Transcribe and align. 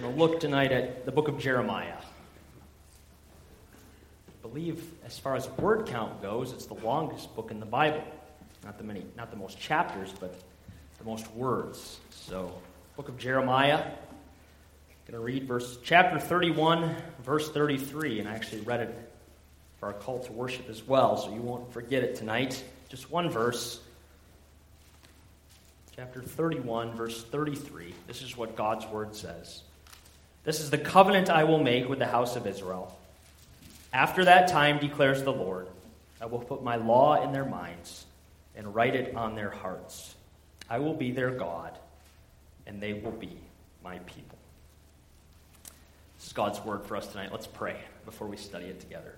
I'm 0.00 0.06
going 0.06 0.16
to 0.16 0.22
look 0.22 0.40
tonight 0.40 0.72
at 0.72 1.04
the 1.04 1.12
book 1.12 1.28
of 1.28 1.38
Jeremiah. 1.38 1.92
I 4.28 4.32
believe, 4.40 4.82
as 5.04 5.18
far 5.18 5.36
as 5.36 5.46
word 5.58 5.88
count 5.88 6.22
goes, 6.22 6.54
it's 6.54 6.64
the 6.64 6.72
longest 6.72 7.36
book 7.36 7.50
in 7.50 7.60
the 7.60 7.66
Bible. 7.66 8.02
Not 8.64 8.78
the 8.78 8.84
many, 8.84 9.04
not 9.14 9.30
the 9.30 9.36
most 9.36 9.60
chapters, 9.60 10.10
but 10.18 10.34
the 10.96 11.04
most 11.04 11.30
words. 11.32 12.00
So, 12.08 12.50
book 12.96 13.10
of 13.10 13.18
Jeremiah. 13.18 13.76
I'm 13.76 13.92
going 15.06 15.12
to 15.12 15.20
read 15.20 15.46
verse 15.46 15.76
chapter 15.84 16.18
31, 16.18 16.96
verse 17.22 17.50
33, 17.50 18.20
and 18.20 18.28
I 18.28 18.32
actually 18.32 18.62
read 18.62 18.80
it 18.80 19.12
for 19.80 19.88
our 19.88 19.92
call 19.92 20.20
to 20.20 20.32
worship 20.32 20.70
as 20.70 20.82
well, 20.82 21.18
so 21.18 21.30
you 21.30 21.42
won't 21.42 21.70
forget 21.74 22.02
it 22.02 22.16
tonight. 22.16 22.64
Just 22.88 23.10
one 23.10 23.28
verse. 23.28 23.80
Chapter 25.94 26.22
31, 26.22 26.96
verse 26.96 27.22
33. 27.22 27.94
This 28.06 28.22
is 28.22 28.34
what 28.34 28.56
God's 28.56 28.86
word 28.86 29.14
says. 29.14 29.62
This 30.50 30.58
is 30.58 30.70
the 30.70 30.78
covenant 30.78 31.30
I 31.30 31.44
will 31.44 31.62
make 31.62 31.88
with 31.88 32.00
the 32.00 32.08
house 32.08 32.34
of 32.34 32.44
Israel. 32.44 32.92
After 33.92 34.24
that 34.24 34.48
time, 34.48 34.80
declares 34.80 35.22
the 35.22 35.32
Lord, 35.32 35.68
I 36.20 36.26
will 36.26 36.40
put 36.40 36.60
my 36.60 36.74
law 36.74 37.22
in 37.22 37.30
their 37.30 37.44
minds 37.44 38.04
and 38.56 38.74
write 38.74 38.96
it 38.96 39.14
on 39.14 39.36
their 39.36 39.50
hearts. 39.50 40.12
I 40.68 40.80
will 40.80 40.94
be 40.94 41.12
their 41.12 41.30
God, 41.30 41.78
and 42.66 42.80
they 42.80 42.94
will 42.94 43.12
be 43.12 43.38
my 43.84 43.98
people. 44.00 44.38
This 46.18 46.26
is 46.26 46.32
God's 46.32 46.58
word 46.64 46.84
for 46.84 46.96
us 46.96 47.06
tonight. 47.06 47.30
Let's 47.30 47.46
pray 47.46 47.76
before 48.04 48.26
we 48.26 48.36
study 48.36 48.66
it 48.66 48.80
together. 48.80 49.14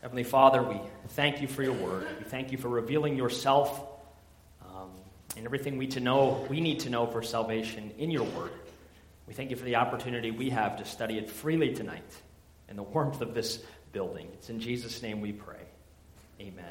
Heavenly 0.00 0.22
Father, 0.22 0.62
we 0.62 0.80
thank 1.08 1.42
you 1.42 1.48
for 1.48 1.64
your 1.64 1.72
word. 1.72 2.06
We 2.20 2.24
thank 2.26 2.52
you 2.52 2.58
for 2.58 2.68
revealing 2.68 3.16
yourself 3.16 3.84
um, 4.64 4.90
and 5.36 5.44
everything 5.44 5.76
we 5.76 5.88
to 5.88 5.98
know 5.98 6.46
we 6.48 6.60
need 6.60 6.78
to 6.80 6.90
know 6.90 7.08
for 7.08 7.20
salvation 7.24 7.90
in 7.98 8.12
your 8.12 8.22
word. 8.22 8.52
We 9.28 9.34
thank 9.34 9.50
you 9.50 9.56
for 9.56 9.64
the 9.66 9.76
opportunity 9.76 10.30
we 10.30 10.48
have 10.50 10.78
to 10.78 10.86
study 10.86 11.18
it 11.18 11.30
freely 11.30 11.74
tonight 11.74 12.16
in 12.70 12.76
the 12.76 12.82
warmth 12.82 13.20
of 13.20 13.34
this 13.34 13.62
building. 13.92 14.30
It's 14.32 14.48
in 14.48 14.58
Jesus' 14.58 15.02
name 15.02 15.20
we 15.20 15.32
pray. 15.32 15.60
Amen. 16.40 16.64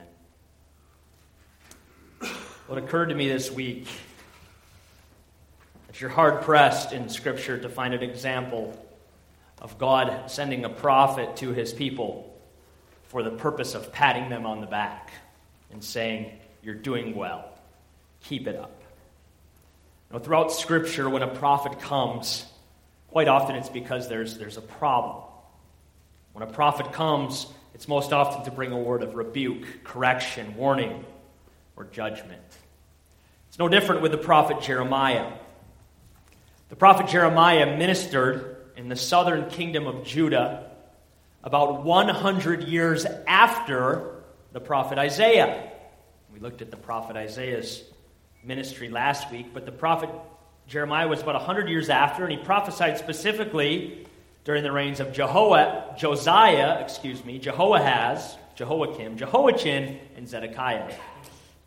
What 2.65 2.79
occurred 2.79 3.09
to 3.09 3.15
me 3.15 3.29
this 3.29 3.51
week 3.51 3.87
that 5.85 6.01
you're 6.01 6.09
hard 6.09 6.41
pressed 6.41 6.93
in 6.93 7.09
Scripture 7.09 7.59
to 7.59 7.69
find 7.69 7.93
an 7.93 8.01
example 8.01 8.83
of 9.61 9.77
God 9.77 10.31
sending 10.31 10.65
a 10.65 10.69
prophet 10.69 11.35
to 11.37 11.53
his 11.53 11.71
people 11.71 12.35
for 13.03 13.21
the 13.21 13.31
purpose 13.31 13.75
of 13.75 13.93
patting 13.93 14.29
them 14.29 14.47
on 14.47 14.61
the 14.61 14.67
back 14.67 15.11
and 15.71 15.83
saying, 15.83 16.39
You're 16.63 16.73
doing 16.73 17.15
well. 17.15 17.51
Keep 18.21 18.47
it 18.47 18.55
up. 18.55 18.76
Now, 20.11 20.19
throughout 20.19 20.51
Scripture, 20.51 21.09
when 21.09 21.21
a 21.21 21.27
prophet 21.27 21.79
comes, 21.79 22.45
quite 23.09 23.27
often 23.27 23.55
it's 23.55 23.69
because 23.69 24.07
there's, 24.07 24.37
there's 24.37 24.57
a 24.57 24.61
problem. 24.61 25.23
When 26.33 26.47
a 26.47 26.51
prophet 26.51 26.93
comes, 26.93 27.47
it's 27.73 27.87
most 27.87 28.13
often 28.13 28.45
to 28.45 28.51
bring 28.51 28.71
a 28.71 28.77
word 28.77 29.03
of 29.03 29.15
rebuke, 29.15 29.83
correction, 29.83 30.55
warning, 30.55 31.03
or 31.75 31.85
judgment. 31.85 32.41
It's 33.49 33.59
no 33.59 33.67
different 33.67 34.01
with 34.01 34.11
the 34.11 34.17
prophet 34.17 34.61
Jeremiah. 34.61 35.31
The 36.69 36.75
prophet 36.75 37.07
Jeremiah 37.07 37.77
ministered 37.77 38.57
in 38.75 38.89
the 38.89 38.95
southern 38.95 39.49
kingdom 39.49 39.87
of 39.87 40.05
Judah 40.05 40.69
about 41.43 41.83
100 41.83 42.63
years 42.63 43.05
after 43.25 44.21
the 44.51 44.59
prophet 44.59 44.97
Isaiah. 44.97 45.71
We 46.33 46.39
looked 46.39 46.61
at 46.61 46.71
the 46.71 46.77
prophet 46.77 47.15
Isaiah's 47.15 47.83
ministry 48.47 48.89
last 48.89 49.29
week, 49.31 49.47
but 49.53 49.65
the 49.65 49.71
prophet 49.71 50.09
Jeremiah 50.67 51.07
was 51.07 51.21
about 51.21 51.35
100 51.35 51.69
years 51.69 51.89
after, 51.89 52.23
and 52.23 52.31
he 52.31 52.37
prophesied 52.37 52.97
specifically 52.97 54.05
during 54.43 54.63
the 54.63 54.71
reigns 54.71 54.99
of 54.99 55.09
Jeho- 55.09 55.97
Josiah, 55.97 56.81
excuse 56.81 57.23
me, 57.23 57.37
Jehoahaz, 57.39 58.37
Jehoiakim, 58.55 59.17
Jehoiachin, 59.17 59.99
and 60.15 60.27
Zedekiah. 60.27 60.93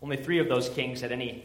Only 0.03 0.17
three 0.17 0.39
of 0.39 0.49
those 0.49 0.69
kings 0.69 1.01
had 1.01 1.13
any 1.13 1.45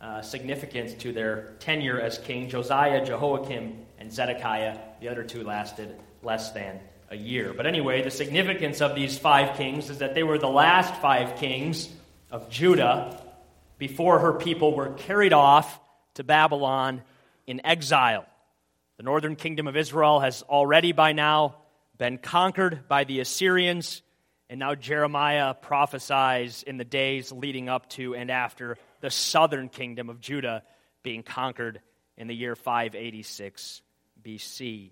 uh, 0.00 0.22
significance 0.22 0.94
to 1.02 1.12
their 1.12 1.54
tenure 1.58 2.00
as 2.00 2.18
king 2.18 2.48
Josiah, 2.48 3.04
Jehoiakim, 3.04 3.76
and 3.98 4.12
Zedekiah. 4.12 4.78
The 5.00 5.08
other 5.08 5.24
two 5.24 5.44
lasted 5.44 5.96
less 6.22 6.52
than 6.52 6.80
a 7.10 7.16
year. 7.16 7.52
But 7.52 7.66
anyway, 7.66 8.02
the 8.02 8.10
significance 8.10 8.80
of 8.80 8.94
these 8.94 9.18
five 9.18 9.56
kings 9.56 9.90
is 9.90 9.98
that 9.98 10.14
they 10.14 10.22
were 10.22 10.38
the 10.38 10.48
last 10.48 10.94
five 11.00 11.36
kings 11.36 11.88
of 12.30 12.48
Judah 12.50 13.20
before 13.78 14.18
her 14.18 14.32
people 14.32 14.74
were 14.74 14.90
carried 14.90 15.32
off 15.32 15.80
to 16.14 16.24
Babylon 16.24 17.02
in 17.46 17.64
exile. 17.64 18.26
The 18.96 19.04
northern 19.04 19.36
kingdom 19.36 19.68
of 19.68 19.76
Israel 19.76 20.20
has 20.20 20.42
already 20.42 20.92
by 20.92 21.12
now 21.12 21.56
been 21.96 22.18
conquered 22.18 22.88
by 22.88 23.04
the 23.04 23.20
Assyrians, 23.20 24.02
and 24.50 24.58
now 24.58 24.74
Jeremiah 24.74 25.54
prophesies 25.54 26.62
in 26.64 26.76
the 26.76 26.84
days 26.84 27.30
leading 27.30 27.68
up 27.68 27.88
to 27.90 28.14
and 28.14 28.30
after 28.30 28.76
the 29.00 29.10
southern 29.10 29.68
kingdom 29.68 30.10
of 30.10 30.20
Judah 30.20 30.62
being 31.02 31.22
conquered 31.22 31.80
in 32.16 32.26
the 32.26 32.34
year 32.34 32.56
586 32.56 33.82
BC. 34.22 34.90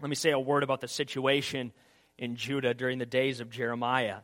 Let 0.00 0.10
me 0.10 0.14
say 0.14 0.30
a 0.30 0.38
word 0.38 0.62
about 0.62 0.82
the 0.82 0.88
situation 0.88 1.72
in 2.18 2.36
Judah 2.36 2.74
during 2.74 2.98
the 2.98 3.06
days 3.06 3.40
of 3.40 3.50
Jeremiah. 3.50 4.18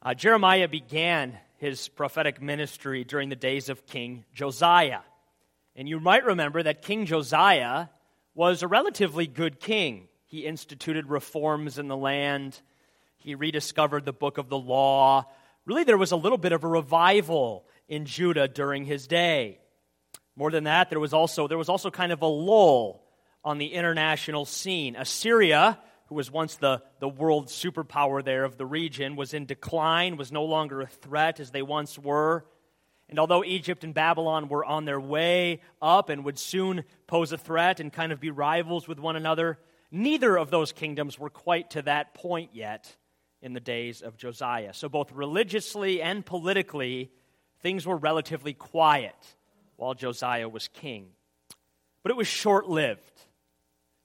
Uh, 0.00 0.14
Jeremiah 0.14 0.68
began 0.68 1.36
his 1.62 1.86
prophetic 1.90 2.42
ministry 2.42 3.04
during 3.04 3.28
the 3.28 3.36
days 3.36 3.68
of 3.68 3.86
King 3.86 4.24
Josiah. 4.34 5.02
And 5.76 5.88
you 5.88 6.00
might 6.00 6.24
remember 6.24 6.60
that 6.60 6.82
King 6.82 7.06
Josiah 7.06 7.86
was 8.34 8.64
a 8.64 8.66
relatively 8.66 9.28
good 9.28 9.60
king. 9.60 10.08
He 10.26 10.44
instituted 10.44 11.08
reforms 11.08 11.78
in 11.78 11.86
the 11.86 11.96
land, 11.96 12.60
he 13.16 13.36
rediscovered 13.36 14.04
the 14.04 14.12
book 14.12 14.38
of 14.38 14.48
the 14.48 14.58
law. 14.58 15.30
Really, 15.64 15.84
there 15.84 15.96
was 15.96 16.10
a 16.10 16.16
little 16.16 16.36
bit 16.36 16.50
of 16.50 16.64
a 16.64 16.68
revival 16.68 17.64
in 17.86 18.06
Judah 18.06 18.48
during 18.48 18.84
his 18.84 19.06
day. 19.06 19.60
More 20.34 20.50
than 20.50 20.64
that, 20.64 20.90
there 20.90 20.98
was 20.98 21.12
also, 21.12 21.46
there 21.46 21.58
was 21.58 21.68
also 21.68 21.92
kind 21.92 22.10
of 22.10 22.22
a 22.22 22.26
lull 22.26 23.04
on 23.44 23.58
the 23.58 23.72
international 23.72 24.46
scene. 24.46 24.96
Assyria, 24.96 25.78
who 26.12 26.16
was 26.16 26.30
once 26.30 26.56
the, 26.56 26.82
the 27.00 27.08
world 27.08 27.46
superpower 27.46 28.22
there 28.22 28.44
of 28.44 28.58
the 28.58 28.66
region, 28.66 29.16
was 29.16 29.32
in 29.32 29.46
decline, 29.46 30.18
was 30.18 30.30
no 30.30 30.44
longer 30.44 30.82
a 30.82 30.86
threat 30.86 31.40
as 31.40 31.52
they 31.52 31.62
once 31.62 31.98
were. 31.98 32.44
And 33.08 33.18
although 33.18 33.42
Egypt 33.42 33.82
and 33.82 33.94
Babylon 33.94 34.48
were 34.48 34.62
on 34.62 34.84
their 34.84 35.00
way 35.00 35.62
up 35.80 36.10
and 36.10 36.22
would 36.26 36.38
soon 36.38 36.84
pose 37.06 37.32
a 37.32 37.38
threat 37.38 37.80
and 37.80 37.90
kind 37.90 38.12
of 38.12 38.20
be 38.20 38.30
rivals 38.30 38.86
with 38.86 39.00
one 39.00 39.16
another, 39.16 39.58
neither 39.90 40.36
of 40.36 40.50
those 40.50 40.70
kingdoms 40.70 41.18
were 41.18 41.30
quite 41.30 41.70
to 41.70 41.80
that 41.82 42.12
point 42.12 42.50
yet 42.52 42.94
in 43.40 43.54
the 43.54 43.60
days 43.60 44.02
of 44.02 44.18
Josiah. 44.18 44.74
So, 44.74 44.90
both 44.90 45.12
religiously 45.12 46.02
and 46.02 46.26
politically, 46.26 47.10
things 47.62 47.86
were 47.86 47.96
relatively 47.96 48.52
quiet 48.52 49.16
while 49.76 49.94
Josiah 49.94 50.48
was 50.48 50.68
king. 50.68 51.06
But 52.02 52.10
it 52.10 52.18
was 52.18 52.28
short 52.28 52.68
lived. 52.68 53.00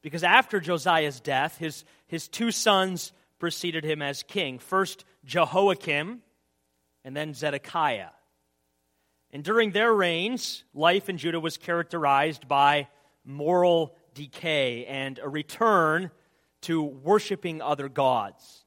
Because 0.08 0.24
after 0.24 0.62
Josiah's 0.62 1.20
death, 1.20 1.58
his, 1.58 1.84
his 2.08 2.28
two 2.28 2.52
sons 2.52 3.12
preceded 3.40 3.84
him 3.84 4.02
as 4.02 4.24
king. 4.24 4.60
First, 4.60 5.06
Jehoiakim, 5.26 6.22
and 7.04 7.16
then 7.16 7.34
Zedekiah. 7.34 8.10
And 9.32 9.44
during 9.44 9.72
their 9.72 9.94
reigns, 9.94 10.64
life 10.74 11.10
in 11.10 11.18
Judah 11.18 11.40
was 11.40 11.58
characterized 11.58 12.48
by 12.48 12.88
moral 13.26 13.96
decay 14.14 14.86
and 14.86 15.20
a 15.20 15.30
return 15.30 16.12
to 16.62 16.82
worshiping 16.82 17.62
other 17.62 17.90
gods. 17.90 18.66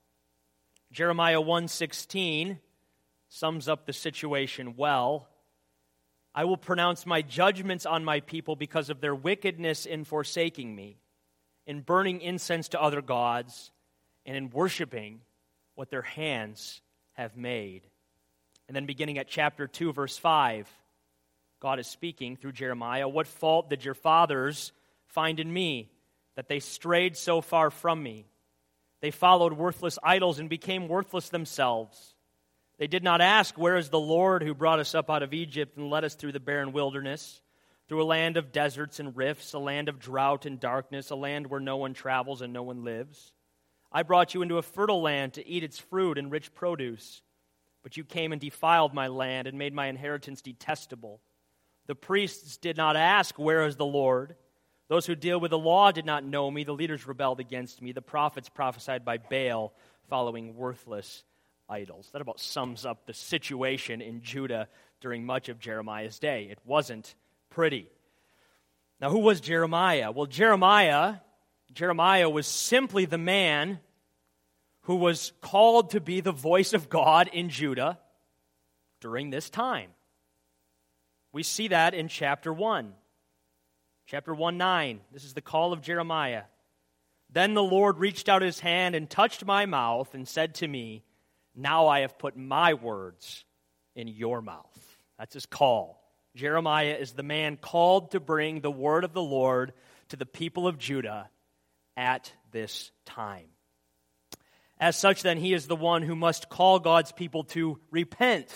Jeremiah 0.92 1.40
1:16 1.40 2.60
sums 3.28 3.68
up 3.68 3.86
the 3.86 3.92
situation 3.92 4.76
well. 4.76 5.28
I 6.34 6.44
will 6.44 6.56
pronounce 6.56 7.06
my 7.06 7.22
judgments 7.22 7.86
on 7.86 8.04
my 8.04 8.20
people 8.20 8.54
because 8.54 8.90
of 8.90 9.00
their 9.00 9.14
wickedness 9.14 9.86
in 9.86 10.04
forsaking 10.04 10.74
me 10.74 10.99
in 11.66 11.80
burning 11.80 12.20
incense 12.20 12.68
to 12.68 12.80
other 12.80 13.02
gods, 13.02 13.70
and 14.26 14.36
in 14.36 14.50
worshiping 14.50 15.20
what 15.74 15.90
their 15.90 16.02
hands 16.02 16.80
have 17.12 17.36
made. 17.36 17.82
And 18.68 18.76
then 18.76 18.86
beginning 18.86 19.18
at 19.18 19.28
chapter 19.28 19.66
2, 19.66 19.92
verse 19.92 20.16
5, 20.16 20.68
God 21.60 21.78
is 21.78 21.86
speaking 21.86 22.36
through 22.36 22.52
Jeremiah 22.52 23.08
What 23.08 23.26
fault 23.26 23.68
did 23.68 23.84
your 23.84 23.94
fathers 23.94 24.72
find 25.06 25.40
in 25.40 25.52
me 25.52 25.90
that 26.36 26.48
they 26.48 26.60
strayed 26.60 27.16
so 27.16 27.40
far 27.40 27.70
from 27.70 28.02
me? 28.02 28.26
They 29.00 29.10
followed 29.10 29.54
worthless 29.54 29.98
idols 30.02 30.38
and 30.38 30.48
became 30.48 30.88
worthless 30.88 31.28
themselves. 31.28 32.14
They 32.78 32.86
did 32.86 33.02
not 33.02 33.20
ask, 33.20 33.58
Where 33.58 33.76
is 33.76 33.90
the 33.90 34.00
Lord 34.00 34.42
who 34.42 34.54
brought 34.54 34.78
us 34.78 34.94
up 34.94 35.10
out 35.10 35.22
of 35.22 35.34
Egypt 35.34 35.76
and 35.76 35.90
led 35.90 36.04
us 36.04 36.14
through 36.14 36.32
the 36.32 36.40
barren 36.40 36.72
wilderness? 36.72 37.42
Through 37.90 38.04
a 38.04 38.04
land 38.04 38.36
of 38.36 38.52
deserts 38.52 39.00
and 39.00 39.16
rifts, 39.16 39.52
a 39.52 39.58
land 39.58 39.88
of 39.88 39.98
drought 39.98 40.46
and 40.46 40.60
darkness, 40.60 41.10
a 41.10 41.16
land 41.16 41.48
where 41.48 41.58
no 41.58 41.76
one 41.76 41.92
travels 41.92 42.40
and 42.40 42.52
no 42.52 42.62
one 42.62 42.84
lives. 42.84 43.32
I 43.90 44.04
brought 44.04 44.32
you 44.32 44.42
into 44.42 44.58
a 44.58 44.62
fertile 44.62 45.02
land 45.02 45.32
to 45.32 45.44
eat 45.44 45.64
its 45.64 45.80
fruit 45.80 46.16
and 46.16 46.30
rich 46.30 46.54
produce. 46.54 47.20
But 47.82 47.96
you 47.96 48.04
came 48.04 48.30
and 48.30 48.40
defiled 48.40 48.94
my 48.94 49.08
land 49.08 49.48
and 49.48 49.58
made 49.58 49.74
my 49.74 49.88
inheritance 49.88 50.40
detestable. 50.40 51.20
The 51.88 51.96
priests 51.96 52.58
did 52.58 52.76
not 52.76 52.94
ask, 52.94 53.36
Where 53.40 53.66
is 53.66 53.74
the 53.74 53.84
Lord? 53.84 54.36
Those 54.86 55.06
who 55.06 55.16
deal 55.16 55.40
with 55.40 55.50
the 55.50 55.58
law 55.58 55.90
did 55.90 56.06
not 56.06 56.22
know 56.22 56.48
me. 56.48 56.62
The 56.62 56.70
leaders 56.70 57.08
rebelled 57.08 57.40
against 57.40 57.82
me. 57.82 57.90
The 57.90 58.02
prophets 58.02 58.48
prophesied 58.48 59.04
by 59.04 59.18
Baal, 59.18 59.72
following 60.08 60.54
worthless 60.54 61.24
idols. 61.68 62.08
That 62.12 62.22
about 62.22 62.38
sums 62.38 62.86
up 62.86 63.06
the 63.06 63.14
situation 63.14 64.00
in 64.00 64.22
Judah 64.22 64.68
during 65.00 65.26
much 65.26 65.48
of 65.48 65.58
Jeremiah's 65.58 66.20
day. 66.20 66.46
It 66.52 66.60
wasn't 66.64 67.16
pretty. 67.50 67.88
Now, 69.00 69.10
who 69.10 69.20
was 69.20 69.40
Jeremiah? 69.40 70.10
Well, 70.10 70.26
Jeremiah, 70.26 71.16
Jeremiah 71.72 72.28
was 72.28 72.46
simply 72.46 73.04
the 73.04 73.18
man 73.18 73.80
who 74.82 74.96
was 74.96 75.32
called 75.40 75.90
to 75.90 76.00
be 76.00 76.20
the 76.20 76.32
voice 76.32 76.72
of 76.72 76.88
God 76.88 77.28
in 77.32 77.48
Judah 77.48 77.98
during 79.00 79.30
this 79.30 79.50
time. 79.50 79.90
We 81.32 81.42
see 81.42 81.68
that 81.68 81.94
in 81.94 82.08
chapter 82.08 82.52
1. 82.52 82.92
Chapter 84.06 84.34
1 84.34 84.58
9. 84.58 85.00
This 85.12 85.24
is 85.24 85.34
the 85.34 85.40
call 85.40 85.72
of 85.72 85.82
Jeremiah. 85.82 86.42
Then 87.32 87.54
the 87.54 87.62
Lord 87.62 87.98
reached 87.98 88.28
out 88.28 88.42
his 88.42 88.58
hand 88.58 88.96
and 88.96 89.08
touched 89.08 89.44
my 89.44 89.66
mouth 89.66 90.14
and 90.14 90.26
said 90.26 90.56
to 90.56 90.66
me, 90.66 91.04
Now 91.54 91.86
I 91.86 92.00
have 92.00 92.18
put 92.18 92.36
my 92.36 92.74
words 92.74 93.44
in 93.94 94.08
your 94.08 94.42
mouth. 94.42 94.98
That's 95.18 95.34
his 95.34 95.46
call. 95.46 95.99
Jeremiah 96.34 96.96
is 96.98 97.12
the 97.12 97.22
man 97.22 97.56
called 97.56 98.12
to 98.12 98.20
bring 98.20 98.60
the 98.60 98.70
word 98.70 99.04
of 99.04 99.12
the 99.12 99.22
Lord 99.22 99.72
to 100.10 100.16
the 100.16 100.26
people 100.26 100.66
of 100.66 100.78
Judah 100.78 101.28
at 101.96 102.32
this 102.52 102.90
time. 103.04 103.46
As 104.78 104.96
such, 104.96 105.22
then, 105.22 105.36
he 105.36 105.52
is 105.52 105.66
the 105.66 105.76
one 105.76 106.02
who 106.02 106.16
must 106.16 106.48
call 106.48 106.78
God's 106.78 107.12
people 107.12 107.44
to 107.44 107.78
repent 107.90 108.48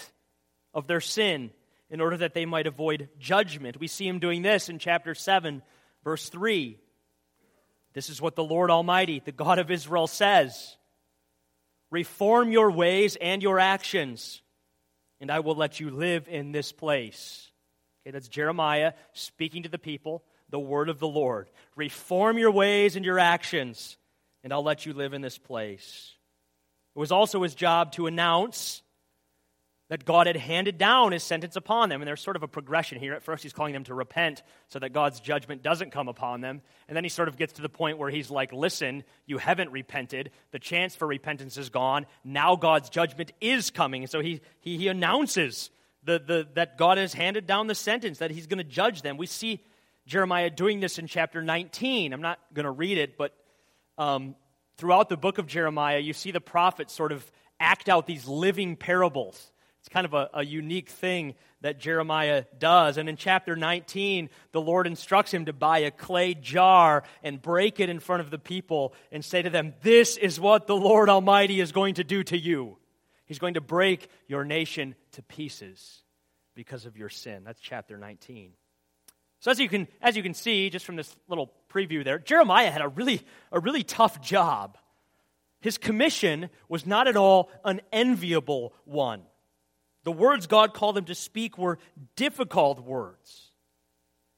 of 0.72 0.86
their 0.86 1.00
sin 1.00 1.50
in 1.90 2.00
order 2.00 2.16
that 2.16 2.32
they 2.32 2.46
might 2.46 2.66
avoid 2.66 3.10
judgment. 3.18 3.78
We 3.78 3.88
see 3.88 4.08
him 4.08 4.20
doing 4.20 4.42
this 4.42 4.68
in 4.68 4.78
chapter 4.78 5.14
7, 5.14 5.62
verse 6.02 6.28
3. 6.30 6.78
This 7.92 8.08
is 8.08 8.22
what 8.22 8.36
the 8.36 8.44
Lord 8.44 8.70
Almighty, 8.70 9.20
the 9.24 9.32
God 9.32 9.58
of 9.58 9.70
Israel, 9.70 10.06
says 10.06 10.76
Reform 11.90 12.50
your 12.50 12.70
ways 12.70 13.16
and 13.20 13.42
your 13.42 13.60
actions, 13.60 14.42
and 15.20 15.30
I 15.30 15.40
will 15.40 15.54
let 15.54 15.78
you 15.78 15.90
live 15.90 16.26
in 16.26 16.50
this 16.50 16.72
place. 16.72 17.50
Okay, 18.04 18.12
that's 18.12 18.28
Jeremiah 18.28 18.92
speaking 19.14 19.62
to 19.62 19.68
the 19.68 19.78
people, 19.78 20.22
the 20.50 20.58
word 20.58 20.88
of 20.88 20.98
the 20.98 21.08
Lord. 21.08 21.48
Reform 21.74 22.36
your 22.36 22.50
ways 22.50 22.96
and 22.96 23.04
your 23.04 23.18
actions, 23.18 23.96
and 24.42 24.52
I'll 24.52 24.62
let 24.62 24.84
you 24.84 24.92
live 24.92 25.14
in 25.14 25.22
this 25.22 25.38
place. 25.38 26.12
It 26.94 26.98
was 26.98 27.12
also 27.12 27.42
his 27.42 27.54
job 27.54 27.92
to 27.92 28.06
announce 28.06 28.82
that 29.90 30.04
God 30.04 30.26
had 30.26 30.36
handed 30.36 30.78
down 30.78 31.12
his 31.12 31.22
sentence 31.22 31.56
upon 31.56 31.88
them. 31.88 32.00
And 32.00 32.08
there's 32.08 32.20
sort 32.20 32.36
of 32.36 32.42
a 32.42 32.48
progression 32.48 32.98
here. 32.98 33.12
At 33.12 33.22
first, 33.22 33.42
he's 33.42 33.52
calling 33.52 33.74
them 33.74 33.84
to 33.84 33.94
repent 33.94 34.42
so 34.68 34.78
that 34.78 34.92
God's 34.92 35.20
judgment 35.20 35.62
doesn't 35.62 35.92
come 35.92 36.08
upon 36.08 36.40
them. 36.40 36.62
And 36.88 36.96
then 36.96 37.04
he 37.04 37.10
sort 37.10 37.28
of 37.28 37.36
gets 37.36 37.54
to 37.54 37.62
the 37.62 37.68
point 37.68 37.98
where 37.98 38.10
he's 38.10 38.30
like, 38.30 38.52
listen, 38.52 39.04
you 39.26 39.38
haven't 39.38 39.72
repented. 39.72 40.30
The 40.52 40.58
chance 40.58 40.94
for 40.96 41.06
repentance 41.06 41.58
is 41.58 41.68
gone. 41.68 42.06
Now 42.24 42.56
God's 42.56 42.88
judgment 42.88 43.32
is 43.40 43.70
coming. 43.70 44.02
And 44.02 44.10
so 44.10 44.20
he, 44.20 44.40
he, 44.60 44.78
he 44.78 44.88
announces 44.88 45.70
the, 46.04 46.18
the, 46.18 46.48
that 46.54 46.78
God 46.78 46.98
has 46.98 47.14
handed 47.14 47.46
down 47.46 47.66
the 47.66 47.74
sentence, 47.74 48.18
that 48.18 48.30
he's 48.30 48.46
going 48.46 48.58
to 48.58 48.64
judge 48.64 49.02
them. 49.02 49.16
We 49.16 49.26
see 49.26 49.62
Jeremiah 50.06 50.50
doing 50.50 50.80
this 50.80 50.98
in 50.98 51.06
chapter 51.06 51.42
19. 51.42 52.12
I'm 52.12 52.20
not 52.20 52.38
going 52.52 52.64
to 52.64 52.70
read 52.70 52.98
it, 52.98 53.16
but 53.16 53.32
um, 53.98 54.34
throughout 54.76 55.08
the 55.08 55.16
book 55.16 55.38
of 55.38 55.46
Jeremiah, 55.46 55.98
you 55.98 56.12
see 56.12 56.30
the 56.30 56.40
prophets 56.40 56.92
sort 56.92 57.12
of 57.12 57.30
act 57.60 57.88
out 57.88 58.06
these 58.06 58.26
living 58.26 58.76
parables 58.76 59.50
it's 59.84 59.92
kind 59.92 60.06
of 60.06 60.14
a, 60.14 60.30
a, 60.32 60.42
unique 60.42 60.88
thing 60.88 61.34
that 61.60 61.78
Jeremiah 61.78 62.44
does. 62.58 62.96
And 62.96 63.06
in 63.06 63.18
chapter 63.18 63.54
19, 63.54 64.30
the 64.52 64.60
Lord 64.60 64.86
instructs 64.86 65.30
him 65.30 65.44
to 65.44 65.52
buy 65.52 65.80
a 65.80 65.90
clay 65.90 66.32
jar 66.32 67.02
and 67.22 67.40
break 67.40 67.80
it 67.80 67.90
in 67.90 68.00
front 68.00 68.22
of 68.22 68.30
the 68.30 68.38
people 68.38 68.94
and 69.12 69.22
say 69.22 69.42
to 69.42 69.50
them, 69.50 69.74
This 69.82 70.16
is 70.16 70.40
what 70.40 70.66
the 70.66 70.74
Lord 70.74 71.10
Almighty 71.10 71.60
is 71.60 71.70
going 71.70 71.96
to 71.96 72.04
do 72.04 72.24
to 72.24 72.38
you. 72.38 72.78
He's 73.26 73.38
going 73.38 73.54
to 73.54 73.60
break 73.60 74.08
your 74.26 74.44
nation 74.44 74.94
to 75.12 75.22
pieces 75.22 76.02
because 76.54 76.86
of 76.86 76.96
your 76.96 77.08
sin. 77.08 77.42
That's 77.44 77.60
chapter 77.60 77.96
19. 77.96 78.52
So 79.40 79.50
as 79.50 79.60
you 79.60 79.68
can, 79.68 79.88
as 80.00 80.16
you 80.16 80.22
can 80.22 80.34
see, 80.34 80.70
just 80.70 80.86
from 80.86 80.96
this 80.96 81.14
little 81.28 81.52
preview 81.70 82.04
there, 82.04 82.18
Jeremiah 82.18 82.70
had 82.70 82.80
a 82.80 82.88
really, 82.88 83.20
a 83.52 83.60
really 83.60 83.82
tough 83.82 84.20
job. 84.22 84.78
His 85.60 85.78
commission 85.78 86.50
was 86.68 86.86
not 86.86 87.08
at 87.08 87.16
all 87.16 87.50
an 87.64 87.80
enviable 87.92 88.72
one. 88.84 89.22
The 90.04 90.12
words 90.12 90.46
God 90.46 90.74
called 90.74 90.96
him 90.96 91.06
to 91.06 91.14
speak 91.14 91.58
were 91.58 91.78
difficult 92.16 92.80
words. 92.80 93.50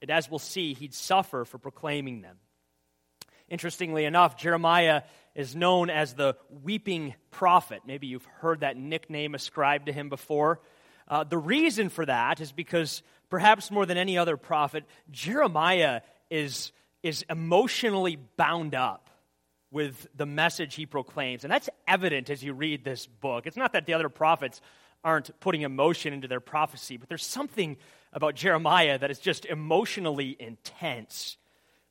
And 0.01 0.11
as 0.11 0.31
we'll 0.31 0.39
see, 0.39 0.75
he'd 0.75 0.95
suffer 0.95 1.45
for 1.45 1.59
proclaiming 1.59 2.23
them. 2.23 2.37
Interestingly 3.49 4.05
enough, 4.05 4.37
Jeremiah 4.37 5.03
is 5.37 5.55
known 5.55 5.91
as 5.91 6.15
the 6.15 6.35
weeping 6.65 7.15
prophet. 7.31 7.83
Maybe 7.87 8.07
you've 8.09 8.25
heard 8.41 8.61
that 8.61 8.77
nickname 8.77 9.35
ascribed 9.35 9.87
to 9.87 9.93
him 9.93 10.09
before. 10.09 10.61
Uh, 11.07 11.25
the 11.25 11.39
reason 11.39 11.91
for 11.91 12.05
that 12.07 12.41
is 12.41 12.51
because, 12.51 13.03
perhaps 13.29 13.71
more 13.71 13.87
than 13.87 13.99
any 13.99 14.17
other 14.19 14.39
prophet, 14.39 14.85
Jeremiah 15.11 16.01
is, 16.31 16.73
is 17.03 17.25
emotionally 17.29 18.17
bound 18.37 18.75
up 18.75 19.11
with 19.71 20.09
the 20.17 20.27
message 20.27 20.75
he 20.75 20.87
proclaims. 20.87 21.45
And 21.45 21.53
that's 21.53 21.69
evident 21.87 22.31
as 22.31 22.43
you 22.43 22.55
read 22.55 22.83
this 22.83 23.07
book. 23.07 23.47
It's 23.47 23.59
not 23.59 23.75
that 23.75 23.85
the 23.85 23.93
other 23.93 24.09
prophets 24.09 24.63
aren't 25.05 25.39
putting 25.39 25.63
emotion 25.63 26.15
into 26.15 26.29
their 26.29 26.41
prophecy, 26.41 26.97
but 26.97 27.11
there's 27.11 27.27
something 27.27 27.77
about 28.13 28.35
Jeremiah 28.37 28.99
that 28.99 29.11
is 29.11 29.19
just 29.19 29.45
emotionally 29.45 30.35
intense. 30.41 31.37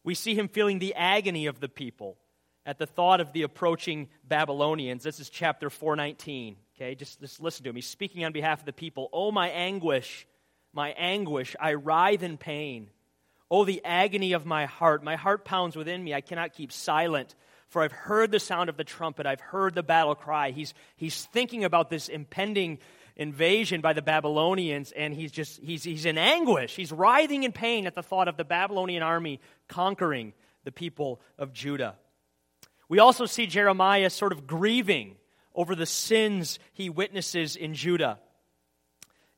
We 0.04 0.16
see 0.16 0.34
him 0.34 0.48
feeling 0.48 0.80
the 0.80 0.96
agony 0.96 1.46
of 1.46 1.60
the 1.60 1.70
people 1.70 2.18
at 2.66 2.80
the 2.80 2.88
thought 2.88 3.22
of 3.22 3.32
the 3.32 3.44
approaching 3.44 4.10
Babylonians. 4.28 5.04
This 5.04 5.20
is 5.20 5.30
chapter 5.30 5.70
419. 5.70 6.56
Okay, 6.76 6.96
just, 6.96 7.20
just 7.20 7.42
listen 7.42 7.64
to 7.64 7.70
him. 7.70 7.76
He's 7.76 7.88
speaking 7.88 8.26
on 8.26 8.32
behalf 8.32 8.60
of 8.60 8.66
the 8.66 8.74
people. 8.74 9.10
Oh, 9.14 9.32
my 9.32 9.50
anguish, 9.50 10.28
my 10.74 10.90
anguish, 10.92 11.56
I 11.60 11.76
writhe 11.76 12.24
in 12.24 12.38
pain. 12.38 12.90
Oh, 13.50 13.64
the 13.64 13.82
agony 13.86 14.34
of 14.34 14.46
my 14.46 14.66
heart. 14.66 15.04
My 15.04 15.16
heart 15.16 15.46
pounds 15.46 15.76
within 15.76 16.04
me. 16.04 16.14
I 16.14 16.22
cannot 16.22 16.54
keep 16.54 16.72
silent. 16.72 17.36
For 17.68 17.82
I've 17.82 17.92
heard 17.92 18.32
the 18.32 18.40
sound 18.40 18.70
of 18.70 18.78
the 18.78 18.84
trumpet. 18.84 19.26
I've 19.26 19.40
heard 19.40 19.76
the 19.76 19.84
battle 19.84 20.16
cry. 20.16 20.52
He's, 20.52 20.74
he's 20.96 21.26
thinking 21.26 21.64
about 21.64 21.90
this 21.90 22.10
impending 22.10 22.80
invasion 23.16 23.82
by 23.82 23.94
the 23.94 24.02
Babylonians, 24.02 24.92
and 24.92 25.14
he's 25.14 25.32
just, 25.32 25.62
he's, 25.62 25.84
he's 25.84 26.06
in 26.06 26.18
anguish. 26.18 26.76
He's 26.76 26.92
writhing 26.92 27.44
in 27.44 27.52
pain 27.52 27.88
at 27.88 27.96
the 27.96 28.04
thought 28.04 28.28
of 28.28 28.38
the 28.38 28.44
Babylonian 28.44 29.04
army 29.04 29.40
conquering 29.68 30.34
the 30.64 30.72
people 30.72 31.22
of 31.38 31.54
Judah. 31.54 31.96
We 32.88 33.00
also 33.00 33.26
see 33.26 33.48
Jeremiah 33.48 34.10
sort 34.10 34.32
of 34.32 34.48
grieving 34.48 35.16
over 35.54 35.76
the 35.76 35.86
sins 35.86 36.60
he 36.74 36.90
witnesses 36.90 37.56
in 37.56 37.74
Judah. 37.74 38.20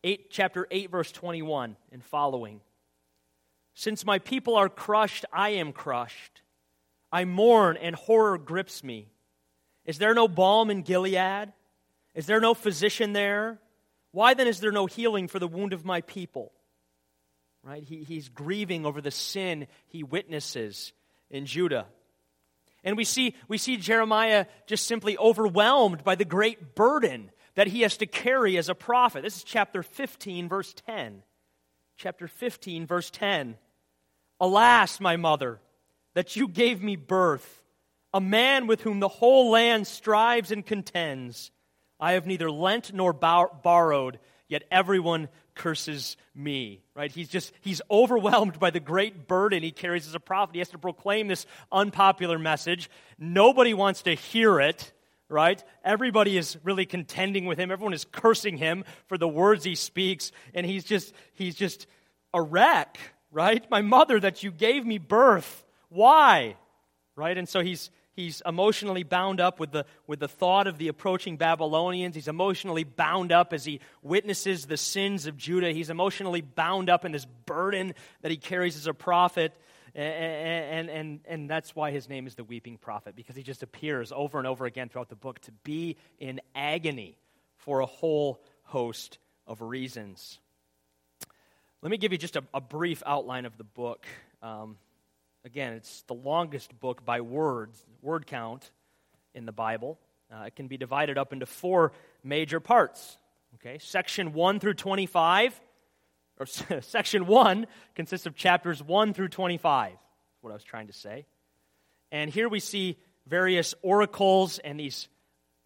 8, 0.04 0.30
chapter 0.30 0.68
8, 0.70 0.92
verse 0.92 1.12
21 1.12 1.76
and 1.92 2.04
following. 2.04 2.62
Since 3.74 4.06
my 4.06 4.20
people 4.20 4.56
are 4.56 4.70
crushed, 4.70 5.26
I 5.32 5.50
am 5.50 5.72
crushed. 5.72 6.42
I 7.12 7.26
mourn, 7.26 7.78
and 7.78 7.96
horror 7.96 8.38
grips 8.38 8.84
me. 8.84 9.10
Is 9.86 9.98
there 9.98 10.14
no 10.14 10.28
balm 10.28 10.70
in 10.70 10.82
Gilead? 10.82 11.54
Is 12.14 12.26
there 12.26 12.42
no 12.42 12.54
physician 12.54 13.14
there? 13.14 13.60
Why 14.12 14.34
then 14.34 14.48
is 14.48 14.60
there 14.60 14.72
no 14.72 14.88
healing 14.88 15.28
for 15.28 15.40
the 15.40 15.48
wound 15.48 15.74
of 15.74 15.86
my 15.86 16.02
people? 16.02 16.52
Right? 17.64 17.84
He, 17.84 18.04
he's 18.04 18.30
grieving 18.30 18.86
over 18.86 19.02
the 19.02 19.12
sin 19.12 19.68
he 19.88 20.04
witnesses 20.04 20.94
in 21.30 21.46
Judah. 21.46 21.86
And 22.88 22.96
we 22.96 23.04
see, 23.04 23.36
we 23.50 23.58
see 23.58 23.76
Jeremiah 23.76 24.46
just 24.66 24.88
simply 24.88 25.18
overwhelmed 25.18 26.06
by 26.06 26.16
the 26.16 26.24
great 26.24 26.74
burden 26.74 27.32
that 27.56 27.68
he 27.68 27.82
has 27.82 27.98
to 27.98 28.06
carry 28.06 28.58
as 28.58 28.70
a 28.70 28.76
prophet. 28.76 29.24
This 29.24 29.36
is 29.36 29.44
chapter 29.44 29.84
15, 29.84 30.48
verse 30.48 30.74
10. 30.88 31.22
Chapter 31.98 32.30
15, 32.30 32.88
verse 32.88 33.10
10. 33.10 33.58
Alas, 34.40 35.02
my 35.02 35.18
mother, 35.18 35.60
that 36.14 36.38
you 36.38 36.48
gave 36.48 36.82
me 36.82 36.96
birth, 36.96 37.62
a 38.14 38.22
man 38.22 38.68
with 38.68 38.84
whom 38.84 39.02
the 39.02 39.10
whole 39.10 39.52
land 39.52 39.86
strives 39.86 40.50
and 40.50 40.66
contends. 40.66 41.52
I 42.00 42.14
have 42.14 42.26
neither 42.26 42.50
lent 42.50 42.94
nor 42.94 43.12
borrowed, 43.12 44.18
yet 44.48 44.64
everyone 44.72 45.28
curses 45.58 46.16
me. 46.34 46.82
Right? 46.96 47.12
He's 47.12 47.28
just, 47.28 47.52
he's 47.60 47.82
overwhelmed 47.92 48.60
by 48.60 48.70
the 48.70 48.80
great 48.80 49.28
burden 49.28 49.64
he 49.64 49.72
carries 49.72 50.08
as 50.08 50.16
a 50.16 50.20
prophet. 50.20 50.56
He 50.56 50.60
has 50.60 50.70
to 50.70 50.78
proclaim 50.78 51.28
this 51.28 51.46
unpopular 51.72 52.40
message. 52.40 52.90
Nobody 53.20 53.74
wants 53.74 54.04
to 54.04 54.14
hear 54.14 54.62
it, 54.62 54.94
right? 55.28 55.62
Everybody 55.84 56.38
is 56.38 56.58
really 56.64 56.86
contending 56.86 57.46
with 57.46 57.58
him. 57.58 57.72
Everyone 57.72 57.94
is 57.94 58.06
cursing 58.06 58.58
him 58.58 58.86
for 59.08 59.18
the 59.18 59.28
words 59.28 59.66
he 59.66 59.76
speaks, 59.76 60.32
and 60.54 60.66
he's 60.66 60.86
just, 60.86 61.14
he's 61.34 61.56
just 61.56 61.88
a 62.34 62.42
wreck, 62.42 62.98
right? 63.32 63.70
My 63.70 63.82
mother 63.82 64.20
that 64.20 64.44
you 64.44 64.52
gave 64.52 64.86
me 64.86 65.00
birth. 65.00 65.66
Why? 65.90 66.56
Right? 67.16 67.38
And 67.38 67.50
so 67.50 67.62
he's 67.62 67.90
He's 68.18 68.42
emotionally 68.48 69.04
bound 69.04 69.40
up 69.40 69.60
with 69.60 69.72
the, 69.72 69.86
with 70.08 70.20
the 70.20 70.28
thought 70.28 70.66
of 70.66 70.80
the 70.80 70.88
approaching 70.88 71.38
Babylonians. 71.38 72.16
He's 72.16 72.28
emotionally 72.28 72.84
bound 72.84 73.32
up 73.32 73.54
as 73.54 73.64
he 73.64 73.80
witnesses 74.02 74.66
the 74.66 74.76
sins 74.76 75.28
of 75.28 75.38
Judah. 75.38 75.72
He's 75.72 75.92
emotionally 75.92 76.42
bound 76.42 76.90
up 76.90 77.06
in 77.06 77.12
this 77.12 77.26
burden 77.46 77.94
that 78.24 78.32
he 78.32 78.38
carries 78.38 78.76
as 78.76 78.88
a 78.88 78.94
prophet. 78.94 79.54
And, 79.94 80.90
and, 80.90 81.20
and 81.28 81.48
that's 81.48 81.76
why 81.76 81.92
his 81.92 82.10
name 82.10 82.26
is 82.26 82.34
the 82.34 82.44
weeping 82.44 82.78
prophet, 82.78 83.16
because 83.16 83.36
he 83.36 83.44
just 83.44 83.62
appears 83.62 84.12
over 84.12 84.40
and 84.40 84.48
over 84.48 84.66
again 84.66 84.90
throughout 84.90 85.10
the 85.10 85.16
book 85.16 85.40
to 85.42 85.52
be 85.64 85.96
in 86.20 86.42
agony 86.56 87.20
for 87.58 87.82
a 87.82 87.86
whole 87.86 88.42
host 88.64 89.20
of 89.46 89.62
reasons. 89.62 90.40
Let 91.84 91.92
me 91.92 91.98
give 91.98 92.12
you 92.12 92.18
just 92.18 92.36
a, 92.36 92.44
a 92.52 92.62
brief 92.62 93.04
outline 93.06 93.46
of 93.46 93.58
the 93.58 93.64
book. 93.64 94.08
Um, 94.42 94.78
again, 95.48 95.74
it's 95.74 96.02
the 96.04 96.14
longest 96.14 96.78
book 96.78 97.06
by 97.06 97.22
words, 97.22 97.82
word 98.02 98.28
count 98.28 98.70
in 99.34 99.46
the 99.46 99.54
Bible. 99.54 99.98
Uh, 100.30 100.44
it 100.44 100.58
can 100.58 100.68
be 100.68 100.76
divided 100.76 101.18
up 101.18 101.32
into 101.32 101.46
four 101.46 101.94
major 102.22 102.60
parts. 102.60 103.18
Okay, 103.56 103.78
section 103.80 104.34
1 104.34 104.60
through 104.60 104.74
25 104.74 105.60
or 106.38 106.46
section 106.82 107.28
1 107.28 107.66
consists 107.96 108.26
of 108.26 108.36
chapters 108.36 108.84
1 108.84 109.14
through 109.14 109.30
25 109.30 109.94
what 110.42 110.52
i 110.52 110.54
was 110.54 110.64
trying 110.64 110.86
to 110.86 110.94
say 110.94 111.26
and 112.12 112.30
here 112.30 112.48
we 112.48 112.60
see 112.60 113.00
various 113.26 113.74
oracles 113.82 114.60
and 114.60 114.80
these 114.80 115.08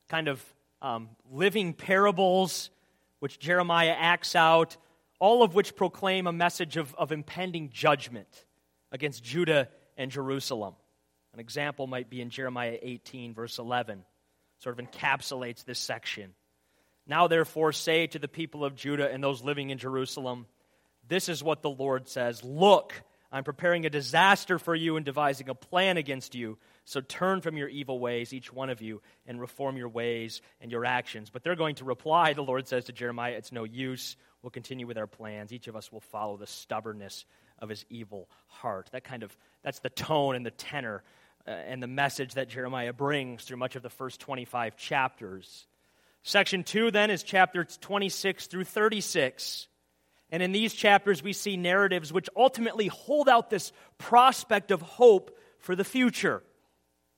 kind 0.07 0.29
of 0.29 0.41
um, 0.81 1.09
living 1.29 1.73
parables 1.73 2.69
which 3.19 3.39
jeremiah 3.39 3.95
acts 3.97 4.33
out 4.33 4.77
all 5.19 5.43
of 5.43 5.53
which 5.53 5.75
proclaim 5.75 6.27
a 6.27 6.31
message 6.31 6.77
of, 6.77 6.95
of 6.95 7.11
impending 7.11 7.69
judgment 7.69 8.45
against 8.91 9.23
judah 9.23 9.67
and 9.97 10.11
jerusalem 10.11 10.73
an 11.33 11.39
example 11.39 11.87
might 11.87 12.09
be 12.09 12.21
in 12.21 12.29
jeremiah 12.29 12.77
18 12.81 13.33
verse 13.33 13.57
11 13.59 14.03
sort 14.59 14.79
of 14.79 14.85
encapsulates 14.85 15.65
this 15.65 15.79
section 15.79 16.33
now 17.07 17.27
therefore 17.27 17.71
say 17.71 18.07
to 18.07 18.19
the 18.19 18.27
people 18.27 18.63
of 18.63 18.75
judah 18.75 19.11
and 19.11 19.23
those 19.23 19.43
living 19.43 19.69
in 19.69 19.77
jerusalem 19.77 20.45
this 21.07 21.27
is 21.27 21.43
what 21.43 21.61
the 21.61 21.69
Lord 21.69 22.07
says 22.07 22.43
Look, 22.43 22.93
I'm 23.31 23.43
preparing 23.43 23.85
a 23.85 23.89
disaster 23.89 24.57
for 24.59 24.73
you 24.73 24.95
and 24.95 25.05
devising 25.05 25.49
a 25.49 25.55
plan 25.55 25.97
against 25.97 26.35
you. 26.35 26.57
So 26.85 27.01
turn 27.01 27.41
from 27.41 27.57
your 27.57 27.67
evil 27.67 27.99
ways, 27.99 28.33
each 28.33 28.51
one 28.51 28.69
of 28.69 28.81
you, 28.81 29.01
and 29.27 29.39
reform 29.39 29.77
your 29.77 29.89
ways 29.89 30.41
and 30.61 30.71
your 30.71 30.85
actions. 30.85 31.29
But 31.29 31.43
they're 31.43 31.55
going 31.55 31.75
to 31.75 31.85
reply, 31.85 32.33
the 32.33 32.43
Lord 32.43 32.67
says 32.67 32.85
to 32.85 32.93
Jeremiah, 32.93 33.33
It's 33.33 33.51
no 33.51 33.65
use. 33.65 34.15
We'll 34.41 34.51
continue 34.51 34.87
with 34.87 34.97
our 34.97 35.05
plans. 35.05 35.51
Each 35.51 35.67
of 35.67 35.75
us 35.75 35.91
will 35.91 35.99
follow 35.99 36.37
the 36.37 36.47
stubbornness 36.47 37.25
of 37.61 37.69
his 37.69 37.85
evil 37.89 38.27
heart. 38.47 38.89
That 38.91 39.03
kind 39.03 39.23
of, 39.23 39.35
that's 39.63 39.79
the 39.79 39.89
tone 39.89 40.35
and 40.35 40.45
the 40.45 40.51
tenor 40.51 41.03
uh, 41.47 41.51
and 41.51 41.81
the 41.81 41.87
message 41.87 42.33
that 42.33 42.49
Jeremiah 42.49 42.93
brings 42.93 43.43
through 43.43 43.57
much 43.57 43.75
of 43.75 43.83
the 43.83 43.89
first 43.89 44.19
25 44.19 44.75
chapters. 44.77 45.67
Section 46.23 46.63
2 46.63 46.91
then 46.91 47.09
is 47.09 47.23
chapters 47.23 47.77
26 47.81 48.47
through 48.47 48.65
36. 48.65 49.67
And 50.31 50.41
in 50.41 50.51
these 50.51 50.73
chapters, 50.73 51.21
we 51.21 51.33
see 51.33 51.57
narratives 51.57 52.13
which 52.13 52.29
ultimately 52.35 52.87
hold 52.87 53.27
out 53.27 53.49
this 53.49 53.71
prospect 53.97 54.71
of 54.71 54.81
hope 54.81 55.37
for 55.59 55.75
the 55.75 55.83
future. 55.83 56.41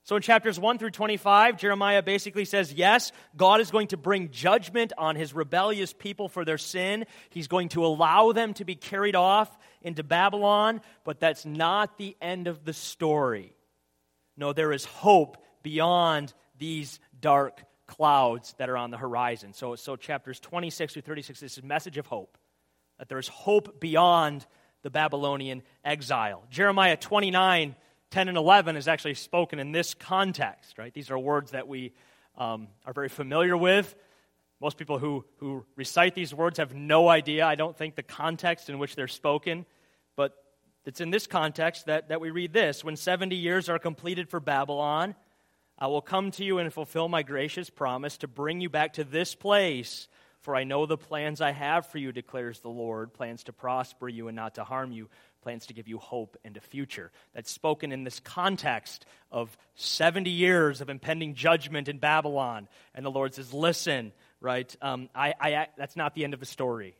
So 0.04 0.16
in 0.16 0.22
chapters 0.22 0.60
1 0.60 0.78
through 0.78 0.90
25, 0.90 1.56
Jeremiah 1.56 2.02
basically 2.02 2.44
says, 2.44 2.74
yes, 2.74 3.10
God 3.36 3.62
is 3.62 3.70
going 3.70 3.88
to 3.88 3.96
bring 3.96 4.30
judgment 4.30 4.92
on 4.98 5.16
his 5.16 5.32
rebellious 5.32 5.94
people 5.94 6.28
for 6.28 6.44
their 6.44 6.58
sin. 6.58 7.06
He's 7.30 7.48
going 7.48 7.70
to 7.70 7.86
allow 7.86 8.32
them 8.32 8.52
to 8.54 8.66
be 8.66 8.74
carried 8.74 9.16
off 9.16 9.56
into 9.84 10.02
Babylon, 10.02 10.80
but 11.04 11.20
that's 11.20 11.46
not 11.46 11.98
the 11.98 12.16
end 12.20 12.48
of 12.48 12.64
the 12.64 12.72
story. 12.72 13.54
No, 14.36 14.52
there 14.52 14.72
is 14.72 14.84
hope 14.84 15.36
beyond 15.62 16.32
these 16.58 16.98
dark 17.20 17.62
clouds 17.86 18.54
that 18.58 18.68
are 18.68 18.76
on 18.76 18.90
the 18.90 18.96
horizon. 18.96 19.52
So, 19.52 19.76
so 19.76 19.96
chapters 19.96 20.40
26 20.40 20.94
through 20.94 21.02
36 21.02 21.40
this 21.40 21.58
is 21.58 21.64
message 21.64 21.98
of 21.98 22.06
hope 22.06 22.38
that 22.98 23.08
there's 23.08 23.28
hope 23.28 23.80
beyond 23.80 24.46
the 24.82 24.90
Babylonian 24.90 25.62
exile. 25.84 26.44
Jeremiah 26.50 26.96
29, 26.96 27.74
10 28.10 28.28
and 28.28 28.36
11 28.36 28.76
is 28.76 28.86
actually 28.86 29.14
spoken 29.14 29.58
in 29.58 29.72
this 29.72 29.94
context, 29.94 30.78
right? 30.78 30.94
These 30.94 31.10
are 31.10 31.18
words 31.18 31.50
that 31.52 31.66
we 31.66 31.92
um, 32.36 32.68
are 32.86 32.92
very 32.92 33.08
familiar 33.08 33.56
with. 33.56 33.94
Most 34.60 34.76
people 34.76 34.98
who, 34.98 35.24
who 35.38 35.64
recite 35.76 36.14
these 36.14 36.32
words 36.32 36.58
have 36.58 36.74
no 36.74 37.08
idea, 37.08 37.44
I 37.44 37.54
don't 37.54 37.76
think, 37.76 37.96
the 37.96 38.02
context 38.02 38.70
in 38.70 38.78
which 38.78 38.94
they're 38.94 39.08
spoken. 39.08 39.66
But 40.16 40.34
it's 40.84 41.00
in 41.00 41.10
this 41.10 41.26
context 41.26 41.86
that, 41.86 42.08
that 42.08 42.20
we 42.20 42.30
read 42.30 42.52
this 42.52 42.84
When 42.84 42.96
70 42.96 43.36
years 43.36 43.68
are 43.68 43.78
completed 43.78 44.28
for 44.28 44.40
Babylon, 44.40 45.14
I 45.78 45.88
will 45.88 46.02
come 46.02 46.30
to 46.32 46.44
you 46.44 46.58
and 46.58 46.72
fulfill 46.72 47.08
my 47.08 47.22
gracious 47.22 47.70
promise 47.70 48.18
to 48.18 48.28
bring 48.28 48.60
you 48.60 48.68
back 48.68 48.94
to 48.94 49.04
this 49.04 49.34
place 49.34 50.08
for 50.44 50.54
I 50.54 50.64
know 50.64 50.84
the 50.84 50.98
plans 50.98 51.40
I 51.40 51.52
have 51.52 51.86
for 51.86 51.96
you, 51.96 52.12
declares 52.12 52.60
the 52.60 52.68
Lord 52.68 53.14
plans 53.14 53.44
to 53.44 53.52
prosper 53.54 54.10
you 54.10 54.28
and 54.28 54.36
not 54.36 54.56
to 54.56 54.64
harm 54.64 54.92
you, 54.92 55.08
plans 55.42 55.66
to 55.66 55.74
give 55.74 55.88
you 55.88 55.96
hope 55.96 56.36
and 56.44 56.54
a 56.58 56.60
future. 56.60 57.10
That's 57.34 57.50
spoken 57.50 57.92
in 57.92 58.04
this 58.04 58.20
context 58.20 59.06
of 59.32 59.56
70 59.76 60.28
years 60.28 60.82
of 60.82 60.90
impending 60.90 61.34
judgment 61.34 61.88
in 61.88 61.96
Babylon. 61.96 62.68
And 62.94 63.06
the 63.06 63.10
Lord 63.10 63.32
says, 63.32 63.54
Listen, 63.54 64.12
right? 64.38 64.74
Um, 64.82 65.08
I, 65.14 65.32
I, 65.40 65.68
that's 65.78 65.96
not 65.96 66.14
the 66.14 66.24
end 66.24 66.34
of 66.34 66.40
the 66.40 66.46
story. 66.46 66.94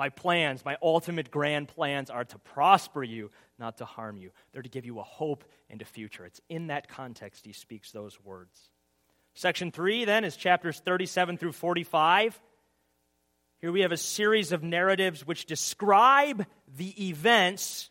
My 0.00 0.08
plans, 0.08 0.64
my 0.64 0.78
ultimate 0.80 1.30
grand 1.30 1.68
plans 1.68 2.08
are 2.08 2.24
to 2.24 2.38
prosper 2.38 3.04
you, 3.04 3.30
not 3.58 3.76
to 3.76 3.84
harm 3.84 4.16
you. 4.16 4.30
They're 4.50 4.62
to 4.62 4.70
give 4.70 4.86
you 4.86 4.98
a 4.98 5.02
hope 5.02 5.44
and 5.68 5.82
a 5.82 5.84
future. 5.84 6.24
It's 6.24 6.40
in 6.48 6.68
that 6.68 6.88
context 6.88 7.44
he 7.44 7.52
speaks 7.52 7.92
those 7.92 8.18
words. 8.24 8.70
Section 9.34 9.70
3 9.70 10.06
then 10.06 10.24
is 10.24 10.38
chapters 10.38 10.80
37 10.80 11.36
through 11.36 11.52
45. 11.52 12.40
Here 13.60 13.70
we 13.70 13.82
have 13.82 13.92
a 13.92 13.98
series 13.98 14.52
of 14.52 14.62
narratives 14.62 15.26
which 15.26 15.44
describe 15.44 16.46
the 16.78 17.08
events 17.08 17.90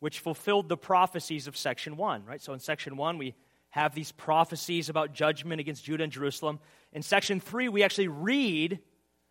which 0.00 0.18
fulfilled 0.18 0.68
the 0.68 0.76
prophecies 0.76 1.46
of 1.46 1.56
section 1.56 1.96
1, 1.96 2.26
right? 2.26 2.42
So 2.42 2.52
in 2.52 2.60
section 2.60 2.98
1, 2.98 3.16
we 3.16 3.34
have 3.70 3.94
these 3.94 4.12
prophecies 4.12 4.90
about 4.90 5.14
judgment 5.14 5.62
against 5.62 5.86
Judah 5.86 6.04
and 6.04 6.12
Jerusalem. 6.12 6.60
In 6.92 7.00
section 7.00 7.40
3, 7.40 7.70
we 7.70 7.82
actually 7.82 8.08
read 8.08 8.80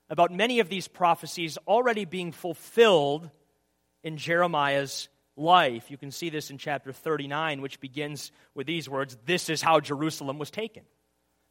about 0.09 0.31
many 0.31 0.59
of 0.59 0.69
these 0.69 0.87
prophecies 0.87 1.57
already 1.67 2.05
being 2.05 2.31
fulfilled 2.31 3.29
in 4.03 4.17
Jeremiah's 4.17 5.09
life. 5.35 5.89
You 5.89 5.97
can 5.97 6.11
see 6.11 6.29
this 6.29 6.51
in 6.51 6.57
chapter 6.57 6.91
39, 6.91 7.61
which 7.61 7.79
begins 7.79 8.31
with 8.53 8.67
these 8.67 8.89
words 8.89 9.17
This 9.25 9.49
is 9.49 9.61
how 9.61 9.79
Jerusalem 9.79 10.37
was 10.37 10.51
taken. 10.51 10.83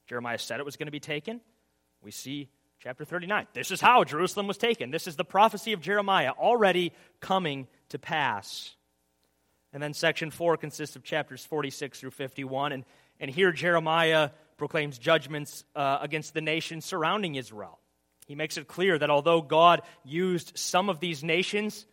Jeremiah 0.07 0.39
said 0.39 0.61
it 0.61 0.67
was 0.67 0.77
going 0.77 0.87
to 0.87 0.93
be 0.93 1.01
taken. 1.01 1.41
We 2.03 2.11
see 2.11 2.49
chapter 2.81 3.05
39. 3.05 3.47
This 3.55 3.71
is 3.71 3.81
how 3.81 4.05
Jerusalem 4.05 4.47
was 4.47 4.59
taken. 4.59 4.91
This 4.91 5.07
is 5.07 5.17
the 5.17 5.25
prophecy 5.25 5.73
of 5.73 5.81
Jeremiah 5.81 6.31
already 6.31 6.93
coming 7.21 7.67
to 7.89 7.99
pass. 7.99 8.75
And 9.73 9.83
then 9.83 9.95
section 9.95 10.31
4 10.31 10.57
consists 10.57 10.95
of 10.95 11.03
chapters 11.03 11.45
46 11.45 11.99
through 11.99 12.11
51. 12.11 12.73
And, 12.73 12.85
and 13.19 13.31
here 13.31 13.51
Jeremiah 13.53 14.31
proclaims 14.57 14.99
judgments 14.99 15.65
uh, 15.75 15.99
against 16.01 16.35
the 16.35 16.41
nations 16.41 16.85
surrounding 16.85 17.35
Israel. 17.35 17.79
He 18.27 18.35
makes 18.35 18.57
it 18.57 18.69
clear 18.69 18.99
that 18.99 19.11
although 19.11 19.43
God 19.43 19.83
used 20.05 20.59
some 20.59 20.89
of 20.89 21.01
these 21.01 21.23
nations 21.23 21.87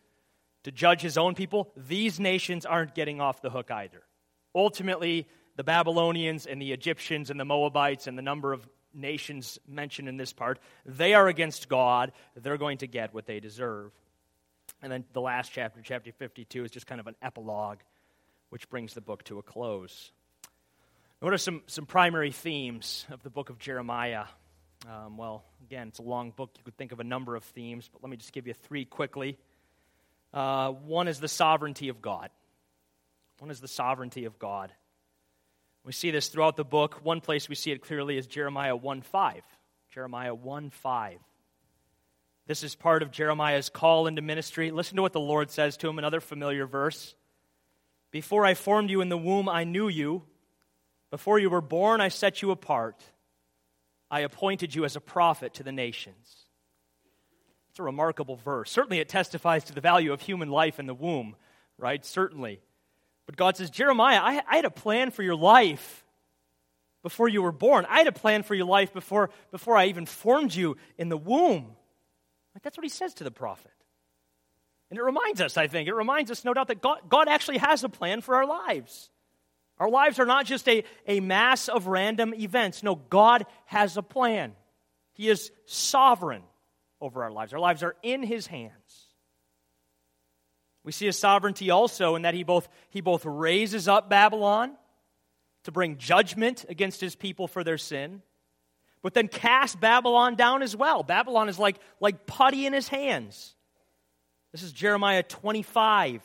to 0.64 0.72
judge 0.72 1.00
his 1.00 1.18
own 1.18 1.34
people, 1.34 1.72
these 1.76 2.18
nations 2.18 2.64
aren't 2.64 2.94
getting 2.94 3.20
off 3.20 3.42
the 3.42 3.50
hook 3.50 3.70
either. 3.70 4.02
Ultimately, 4.54 5.26
the 5.56 5.64
Babylonians 5.64 6.46
and 6.46 6.60
the 6.60 6.72
Egyptians 6.72 7.30
and 7.30 7.38
the 7.38 7.44
Moabites 7.44 8.06
and 8.06 8.16
the 8.16 8.22
number 8.22 8.52
of 8.52 8.66
nations 8.94 9.58
mentioned 9.66 10.08
in 10.08 10.16
this 10.16 10.32
part, 10.32 10.58
they 10.84 11.14
are 11.14 11.28
against 11.28 11.68
God. 11.68 12.12
They're 12.36 12.58
going 12.58 12.78
to 12.78 12.86
get 12.86 13.14
what 13.14 13.26
they 13.26 13.40
deserve. 13.40 13.92
And 14.82 14.90
then 14.90 15.04
the 15.12 15.20
last 15.20 15.52
chapter, 15.52 15.80
chapter 15.82 16.12
52, 16.12 16.64
is 16.64 16.70
just 16.70 16.86
kind 16.86 17.00
of 17.00 17.06
an 17.06 17.16
epilogue, 17.22 17.78
which 18.50 18.68
brings 18.68 18.94
the 18.94 19.00
book 19.00 19.24
to 19.24 19.38
a 19.38 19.42
close. 19.42 20.12
What 21.20 21.32
are 21.32 21.38
some, 21.38 21.62
some 21.66 21.86
primary 21.86 22.32
themes 22.32 23.06
of 23.10 23.22
the 23.22 23.30
book 23.30 23.48
of 23.48 23.58
Jeremiah? 23.58 24.24
Um, 24.88 25.16
well, 25.16 25.44
again, 25.64 25.88
it's 25.88 26.00
a 26.00 26.02
long 26.02 26.32
book. 26.32 26.50
You 26.56 26.64
could 26.64 26.76
think 26.76 26.92
of 26.92 27.00
a 27.00 27.04
number 27.04 27.36
of 27.36 27.44
themes, 27.44 27.88
but 27.92 28.02
let 28.02 28.10
me 28.10 28.16
just 28.16 28.32
give 28.32 28.46
you 28.46 28.54
three 28.54 28.84
quickly. 28.84 29.38
Uh, 30.34 30.70
one 30.70 31.08
is 31.08 31.20
the 31.20 31.28
sovereignty 31.28 31.88
of 31.88 32.02
God. 32.02 32.30
One 33.38 33.50
is 33.50 33.60
the 33.60 33.68
sovereignty 33.68 34.24
of 34.24 34.38
God. 34.38 34.72
We 35.84 35.92
see 35.92 36.10
this 36.10 36.28
throughout 36.28 36.56
the 36.56 36.64
book. 36.64 37.00
One 37.02 37.20
place 37.20 37.48
we 37.48 37.54
see 37.54 37.72
it 37.72 37.82
clearly 37.82 38.16
is 38.16 38.26
Jeremiah 38.26 38.76
1 38.76 39.02
5. 39.02 39.42
Jeremiah 39.92 40.34
1 40.34 40.70
5. 40.70 41.18
This 42.46 42.62
is 42.62 42.74
part 42.74 43.02
of 43.02 43.10
Jeremiah's 43.10 43.68
call 43.68 44.06
into 44.06 44.22
ministry. 44.22 44.70
Listen 44.70 44.96
to 44.96 45.02
what 45.02 45.12
the 45.12 45.20
Lord 45.20 45.50
says 45.50 45.76
to 45.78 45.88
him, 45.88 45.98
another 45.98 46.20
familiar 46.20 46.66
verse. 46.66 47.14
Before 48.10 48.44
I 48.44 48.54
formed 48.54 48.90
you 48.90 49.00
in 49.00 49.08
the 49.08 49.16
womb, 49.16 49.48
I 49.48 49.64
knew 49.64 49.88
you. 49.88 50.22
Before 51.10 51.38
you 51.38 51.50
were 51.50 51.60
born, 51.60 52.00
I 52.00 52.08
set 52.08 52.42
you 52.42 52.50
apart. 52.50 53.02
I 54.12 54.20
appointed 54.20 54.74
you 54.74 54.84
as 54.84 54.94
a 54.94 55.00
prophet 55.00 55.54
to 55.54 55.62
the 55.62 55.72
nations. 55.72 56.44
It's 57.70 57.80
a 57.80 57.82
remarkable 57.82 58.36
verse. 58.36 58.70
Certainly, 58.70 58.98
it 58.98 59.08
testifies 59.08 59.64
to 59.64 59.72
the 59.72 59.80
value 59.80 60.12
of 60.12 60.20
human 60.20 60.50
life 60.50 60.78
in 60.78 60.84
the 60.84 60.94
womb, 60.94 61.34
right? 61.78 62.04
Certainly. 62.04 62.60
But 63.24 63.36
God 63.36 63.56
says, 63.56 63.70
Jeremiah, 63.70 64.20
I, 64.22 64.42
I 64.46 64.56
had 64.56 64.66
a 64.66 64.70
plan 64.70 65.12
for 65.12 65.22
your 65.22 65.34
life 65.34 66.04
before 67.02 67.26
you 67.26 67.40
were 67.40 67.52
born. 67.52 67.86
I 67.88 67.98
had 67.98 68.06
a 68.06 68.12
plan 68.12 68.42
for 68.42 68.54
your 68.54 68.66
life 68.66 68.92
before, 68.92 69.30
before 69.50 69.78
I 69.78 69.86
even 69.86 70.04
formed 70.04 70.54
you 70.54 70.76
in 70.98 71.08
the 71.08 71.16
womb. 71.16 71.74
Like, 72.54 72.62
that's 72.62 72.76
what 72.76 72.84
he 72.84 72.90
says 72.90 73.14
to 73.14 73.24
the 73.24 73.30
prophet. 73.30 73.72
And 74.90 74.98
it 74.98 75.02
reminds 75.02 75.40
us, 75.40 75.56
I 75.56 75.68
think, 75.68 75.88
it 75.88 75.94
reminds 75.94 76.30
us, 76.30 76.44
no 76.44 76.52
doubt, 76.52 76.68
that 76.68 76.82
God, 76.82 76.98
God 77.08 77.28
actually 77.28 77.58
has 77.58 77.82
a 77.82 77.88
plan 77.88 78.20
for 78.20 78.36
our 78.36 78.46
lives. 78.46 79.08
Our 79.78 79.90
lives 79.90 80.18
are 80.18 80.26
not 80.26 80.46
just 80.46 80.68
a, 80.68 80.84
a 81.06 81.20
mass 81.20 81.68
of 81.68 81.86
random 81.86 82.34
events. 82.34 82.82
No, 82.82 82.94
God 82.94 83.46
has 83.66 83.96
a 83.96 84.02
plan. 84.02 84.52
He 85.14 85.28
is 85.28 85.50
sovereign 85.66 86.42
over 87.00 87.22
our 87.24 87.32
lives. 87.32 87.52
Our 87.52 87.58
lives 87.58 87.82
are 87.82 87.96
in 88.02 88.22
His 88.22 88.46
hands. 88.46 89.08
We 90.84 90.92
see 90.92 91.06
His 91.06 91.18
sovereignty 91.18 91.70
also 91.70 92.14
in 92.14 92.22
that 92.22 92.34
He 92.34 92.44
both, 92.44 92.68
he 92.90 93.00
both 93.00 93.24
raises 93.24 93.88
up 93.88 94.08
Babylon 94.08 94.72
to 95.64 95.72
bring 95.72 95.96
judgment 95.96 96.64
against 96.68 97.00
His 97.00 97.14
people 97.14 97.48
for 97.48 97.64
their 97.64 97.78
sin, 97.78 98.22
but 99.02 99.14
then 99.14 99.28
casts 99.28 99.76
Babylon 99.76 100.36
down 100.36 100.62
as 100.62 100.76
well. 100.76 101.02
Babylon 101.02 101.48
is 101.48 101.58
like, 101.58 101.78
like 102.00 102.26
putty 102.26 102.66
in 102.66 102.72
His 102.72 102.88
hands. 102.88 103.54
This 104.52 104.62
is 104.62 104.72
Jeremiah 104.72 105.22
25, 105.22 106.22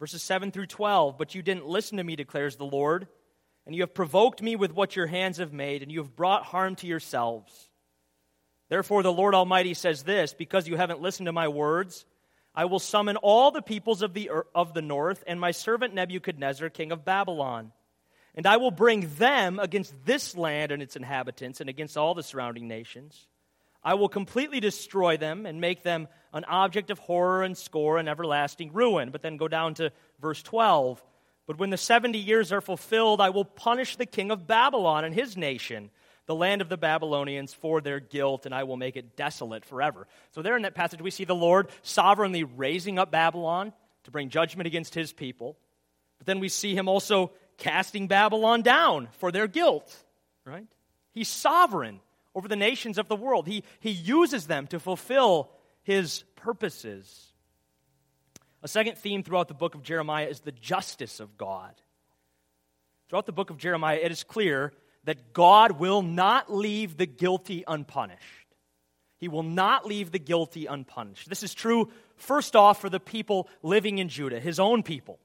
verses 0.00 0.22
7 0.22 0.50
through 0.50 0.66
12. 0.66 1.16
But 1.16 1.36
you 1.36 1.42
didn't 1.42 1.66
listen 1.66 1.98
to 1.98 2.04
me, 2.04 2.16
declares 2.16 2.56
the 2.56 2.64
Lord, 2.64 3.06
and 3.66 3.74
you 3.74 3.82
have 3.82 3.94
provoked 3.94 4.42
me 4.42 4.56
with 4.56 4.72
what 4.72 4.96
your 4.96 5.06
hands 5.06 5.36
have 5.38 5.52
made, 5.52 5.82
and 5.82 5.92
you 5.92 6.00
have 6.00 6.16
brought 6.16 6.42
harm 6.42 6.74
to 6.76 6.88
yourselves. 6.88 7.68
Therefore, 8.68 9.02
the 9.02 9.12
Lord 9.12 9.34
Almighty 9.34 9.74
says 9.74 10.02
this 10.02 10.34
because 10.34 10.66
you 10.66 10.76
haven't 10.76 11.00
listened 11.00 11.26
to 11.26 11.32
my 11.32 11.48
words, 11.48 12.06
I 12.54 12.64
will 12.64 12.78
summon 12.78 13.16
all 13.16 13.50
the 13.50 13.62
peoples 13.62 14.02
of 14.02 14.14
the, 14.14 14.30
of 14.54 14.74
the 14.74 14.82
north 14.82 15.22
and 15.26 15.40
my 15.40 15.52
servant 15.52 15.94
Nebuchadnezzar, 15.94 16.68
king 16.70 16.90
of 16.90 17.04
Babylon. 17.04 17.72
And 18.34 18.46
I 18.46 18.56
will 18.56 18.70
bring 18.70 19.08
them 19.18 19.58
against 19.58 19.94
this 20.04 20.36
land 20.36 20.72
and 20.72 20.82
its 20.82 20.96
inhabitants 20.96 21.60
and 21.60 21.68
against 21.68 21.96
all 21.96 22.14
the 22.14 22.22
surrounding 22.22 22.68
nations. 22.68 23.26
I 23.82 23.94
will 23.94 24.08
completely 24.08 24.60
destroy 24.60 25.16
them 25.16 25.46
and 25.46 25.60
make 25.60 25.82
them 25.82 26.08
an 26.32 26.44
object 26.44 26.90
of 26.90 26.98
horror 26.98 27.42
and 27.42 27.56
score 27.56 27.98
and 27.98 28.08
everlasting 28.08 28.72
ruin. 28.72 29.10
But 29.10 29.22
then 29.22 29.36
go 29.36 29.48
down 29.48 29.74
to 29.74 29.92
verse 30.20 30.42
12. 30.42 31.02
But 31.46 31.58
when 31.58 31.70
the 31.70 31.76
70 31.76 32.18
years 32.18 32.52
are 32.52 32.60
fulfilled, 32.60 33.20
I 33.20 33.30
will 33.30 33.44
punish 33.44 33.96
the 33.96 34.06
king 34.06 34.30
of 34.30 34.46
Babylon 34.46 35.04
and 35.04 35.14
his 35.14 35.36
nation, 35.36 35.90
the 36.26 36.34
land 36.34 36.60
of 36.60 36.68
the 36.68 36.76
Babylonians, 36.76 37.54
for 37.54 37.80
their 37.80 38.00
guilt, 38.00 38.46
and 38.46 38.54
I 38.54 38.64
will 38.64 38.76
make 38.76 38.96
it 38.96 39.16
desolate 39.16 39.64
forever. 39.64 40.06
So, 40.30 40.42
there 40.42 40.56
in 40.56 40.62
that 40.62 40.74
passage, 40.74 41.00
we 41.00 41.10
see 41.10 41.24
the 41.24 41.34
Lord 41.34 41.68
sovereignly 41.82 42.44
raising 42.44 42.98
up 42.98 43.10
Babylon 43.10 43.72
to 44.04 44.10
bring 44.10 44.28
judgment 44.28 44.66
against 44.66 44.94
his 44.94 45.12
people. 45.12 45.56
But 46.18 46.26
then 46.26 46.38
we 46.38 46.48
see 46.48 46.74
him 46.76 46.88
also 46.88 47.32
casting 47.56 48.06
Babylon 48.06 48.62
down 48.62 49.08
for 49.18 49.32
their 49.32 49.46
guilt, 49.46 49.94
right? 50.44 50.66
He's 51.12 51.28
sovereign 51.28 52.00
over 52.34 52.48
the 52.48 52.56
nations 52.56 52.98
of 52.98 53.08
the 53.08 53.16
world. 53.16 53.46
He, 53.46 53.64
he 53.80 53.90
uses 53.90 54.46
them 54.46 54.66
to 54.68 54.80
fulfill 54.80 55.50
his 55.82 56.24
purposes. 56.36 57.32
A 58.62 58.68
second 58.68 58.98
theme 58.98 59.22
throughout 59.22 59.48
the 59.48 59.54
book 59.54 59.74
of 59.74 59.82
Jeremiah 59.82 60.26
is 60.26 60.40
the 60.40 60.52
justice 60.52 61.20
of 61.20 61.36
God. 61.36 61.74
Throughout 63.08 63.26
the 63.26 63.32
book 63.32 63.50
of 63.50 63.58
Jeremiah, 63.58 63.98
it 64.00 64.12
is 64.12 64.22
clear 64.22 64.72
that 65.04 65.32
God 65.32 65.72
will 65.72 66.02
not 66.02 66.52
leave 66.52 66.96
the 66.96 67.06
guilty 67.06 67.64
unpunished. 67.66 68.20
He 69.18 69.28
will 69.28 69.42
not 69.42 69.86
leave 69.86 70.12
the 70.12 70.18
guilty 70.18 70.66
unpunished. 70.66 71.28
This 71.28 71.42
is 71.42 71.52
true, 71.52 71.90
first 72.16 72.54
off, 72.54 72.80
for 72.80 72.88
the 72.88 73.00
people 73.00 73.48
living 73.62 73.98
in 73.98 74.08
Judah, 74.08 74.40
his 74.40 74.60
own 74.60 74.82
people. 74.82 75.18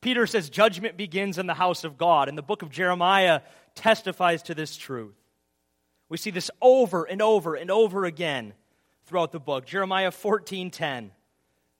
Peter 0.00 0.26
says 0.26 0.48
judgment 0.48 0.96
begins 0.96 1.36
in 1.38 1.46
the 1.46 1.54
house 1.54 1.84
of 1.84 1.98
God, 1.98 2.28
and 2.28 2.38
the 2.38 2.42
book 2.42 2.62
of 2.62 2.70
Jeremiah 2.70 3.40
testifies 3.74 4.42
to 4.44 4.54
this 4.54 4.76
truth. 4.76 5.16
We 6.08 6.16
see 6.16 6.30
this 6.30 6.50
over 6.62 7.04
and 7.04 7.20
over 7.20 7.54
and 7.54 7.70
over 7.70 8.04
again 8.04 8.54
throughout 9.06 9.32
the 9.32 9.40
book. 9.40 9.66
Jeremiah 9.66 10.10
14:10. 10.10 11.12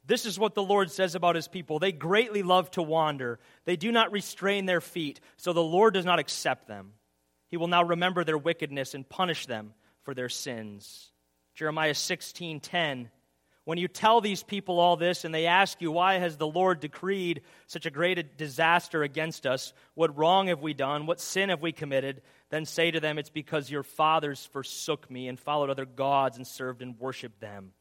This 0.05 0.25
is 0.25 0.39
what 0.39 0.55
the 0.55 0.63
Lord 0.63 0.91
says 0.91 1.15
about 1.17 1.35
his 1.35 1.49
people. 1.49 1.79
They 1.79 1.91
greatly 1.91 2.43
love 2.43 2.71
to 2.73 2.83
wander. 2.83 3.41
They 3.65 3.77
do 3.77 3.91
not 3.91 4.13
restrain 4.13 4.67
their 4.67 4.81
feet, 4.81 5.21
so 5.37 5.53
the 5.53 5.63
Lord 5.63 5.95
does 5.95 6.05
not 6.05 6.21
accept 6.21 6.69
them. 6.69 6.93
He 7.49 7.57
will 7.57 7.67
now 7.67 7.83
remember 7.83 8.23
their 8.23 8.39
wickedness 8.39 8.95
and 8.95 9.09
punish 9.09 9.47
them 9.47 9.75
for 10.03 10.15
their 10.15 10.29
sins. 10.29 11.11
Jeremiah 11.55 11.95
16:10 11.95 13.11
when 13.67 13.79
you 13.79 13.89
tell 13.89 14.21
these 14.21 14.45
people 14.45 14.79
all 14.79 14.97
this 14.97 15.25
and 15.25 15.35
they 15.35 15.47
ask 15.47 15.83
you, 15.83 15.91
Why 15.91 16.19
has 16.19 16.37
the 16.37 16.47
Lord 16.47 16.79
decreed 16.79 17.43
such 17.67 17.85
a 17.85 17.91
great 17.91 18.39
disaster 18.39 19.03
against 19.03 19.45
us? 19.45 19.73
What 19.95 20.17
wrong 20.17 20.47
have 20.47 20.63
we 20.63 20.73
done? 20.73 21.07
What 21.07 21.21
sin 21.21 21.49
have 21.49 21.63
we 21.63 21.73
committed? 21.73 22.23
Then 22.51 22.65
say 22.65 22.91
to 22.91 23.01
them, 23.01 23.19
It's 23.19 23.31
because 23.31 23.71
your 23.71 23.83
fathers 23.83 24.47
forsook 24.47 25.11
me 25.11 25.29
and 25.29 25.39
followed 25.39 25.71
other 25.71 25.85
gods 25.85 26.37
and 26.37 26.47
served 26.47 26.83
and 26.83 26.99
worshiped 26.99 27.41
them. 27.41 27.73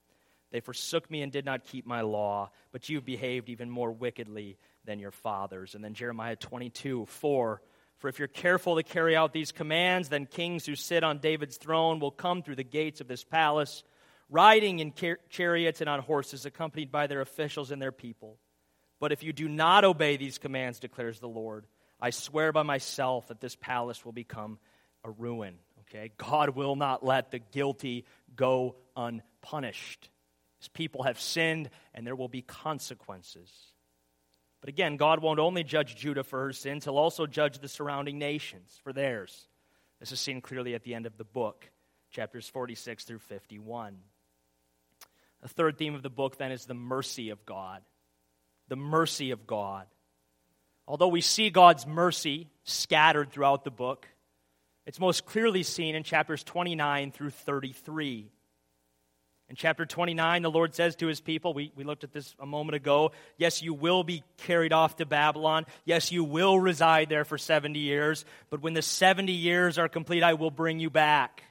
They 0.51 0.59
forsook 0.59 1.09
me 1.11 1.21
and 1.21 1.31
did 1.31 1.45
not 1.45 1.65
keep 1.65 1.85
my 1.85 2.01
law, 2.01 2.51
but 2.71 2.87
you've 2.87 3.05
behaved 3.05 3.49
even 3.49 3.69
more 3.69 3.91
wickedly 3.91 4.57
than 4.85 4.99
your 4.99 5.11
fathers. 5.11 5.75
And 5.75 5.83
then 5.83 5.93
Jeremiah 5.93 6.35
22 6.35 7.05
4. 7.05 7.61
For 7.97 8.09
if 8.09 8.19
you're 8.19 8.27
careful 8.27 8.75
to 8.75 8.83
carry 8.83 9.15
out 9.15 9.33
these 9.33 9.51
commands, 9.51 10.09
then 10.09 10.25
kings 10.25 10.65
who 10.65 10.75
sit 10.75 11.03
on 11.03 11.19
David's 11.19 11.57
throne 11.57 11.99
will 11.99 12.11
come 12.11 12.43
through 12.43 12.57
the 12.57 12.63
gates 12.63 13.01
of 13.01 13.07
this 13.07 13.23
palace 13.23 13.83
riding 14.29 14.79
in 14.79 14.93
chariots 15.29 15.81
and 15.81 15.89
on 15.89 16.01
horses, 16.01 16.45
accompanied 16.45 16.91
by 16.91 17.07
their 17.07 17.21
officials 17.21 17.71
and 17.71 17.81
their 17.81 17.91
people. 17.91 18.37
But 18.99 19.11
if 19.11 19.23
you 19.23 19.33
do 19.33 19.47
not 19.47 19.83
obey 19.83 20.17
these 20.17 20.37
commands, 20.37 20.79
declares 20.79 21.19
the 21.19 21.27
Lord, 21.27 21.65
I 21.99 22.09
swear 22.09 22.51
by 22.51 22.63
myself 22.63 23.27
that 23.27 23.41
this 23.41 23.55
palace 23.55 24.03
will 24.03 24.11
become 24.11 24.59
a 25.03 25.11
ruin. 25.11 25.55
Okay? 25.81 26.11
God 26.17 26.49
will 26.49 26.75
not 26.75 27.05
let 27.05 27.31
the 27.31 27.39
guilty 27.39 28.05
go 28.35 28.75
unpunished. 28.95 30.09
His 30.59 30.67
people 30.67 31.03
have 31.03 31.19
sinned, 31.19 31.69
and 31.93 32.05
there 32.05 32.15
will 32.15 32.27
be 32.27 32.41
consequences. 32.41 33.51
But 34.61 34.69
again, 34.69 34.97
God 34.97 35.21
won't 35.21 35.39
only 35.39 35.63
judge 35.63 35.95
Judah 35.95 36.23
for 36.23 36.45
her 36.45 36.53
sins, 36.53 36.85
He'll 36.85 36.97
also 36.97 37.27
judge 37.27 37.59
the 37.59 37.67
surrounding 37.67 38.17
nations 38.17 38.79
for 38.83 38.93
theirs. 38.93 39.47
This 39.99 40.11
is 40.11 40.19
seen 40.19 40.41
clearly 40.41 40.73
at 40.73 40.83
the 40.83 40.95
end 40.95 41.05
of 41.05 41.17
the 41.17 41.23
book, 41.23 41.69
chapters 42.11 42.49
46 42.49 43.03
through 43.03 43.19
51. 43.19 43.97
A 45.43 45.47
third 45.47 45.77
theme 45.77 45.93
of 45.93 46.01
the 46.01 46.09
book, 46.09 46.37
then, 46.37 46.51
is 46.51 46.65
the 46.65 46.73
mercy 46.73 47.29
of 47.29 47.45
God. 47.45 47.83
The 48.67 48.75
mercy 48.75 49.31
of 49.31 49.45
God. 49.45 49.85
Although 50.87 51.07
we 51.07 51.21
see 51.21 51.49
God's 51.49 51.87
mercy 51.87 52.47
scattered 52.63 53.31
throughout 53.31 53.63
the 53.63 53.71
book, 53.71 54.07
it's 54.85 54.99
most 54.99 55.25
clearly 55.25 55.63
seen 55.63 55.95
in 55.95 56.03
chapters 56.03 56.43
29 56.43 57.11
through 57.11 57.31
33. 57.31 58.29
In 59.47 59.55
chapter 59.55 59.85
29, 59.85 60.41
the 60.41 60.49
Lord 60.49 60.73
says 60.73 60.95
to 60.97 61.07
his 61.07 61.21
people, 61.21 61.53
we, 61.53 61.71
we 61.75 61.83
looked 61.83 62.03
at 62.03 62.11
this 62.11 62.35
a 62.39 62.47
moment 62.47 62.75
ago, 62.75 63.11
yes, 63.37 63.61
you 63.61 63.75
will 63.75 64.03
be 64.03 64.23
carried 64.37 64.73
off 64.73 64.95
to 64.95 65.05
Babylon. 65.05 65.65
Yes, 65.85 66.11
you 66.11 66.23
will 66.23 66.59
reside 66.59 67.09
there 67.09 67.25
for 67.25 67.37
70 67.37 67.77
years. 67.77 68.25
But 68.49 68.61
when 68.61 68.73
the 68.73 68.81
70 68.81 69.31
years 69.31 69.77
are 69.77 69.87
complete, 69.87 70.23
I 70.23 70.33
will 70.33 70.49
bring 70.49 70.79
you 70.79 70.89
back. 70.89 71.43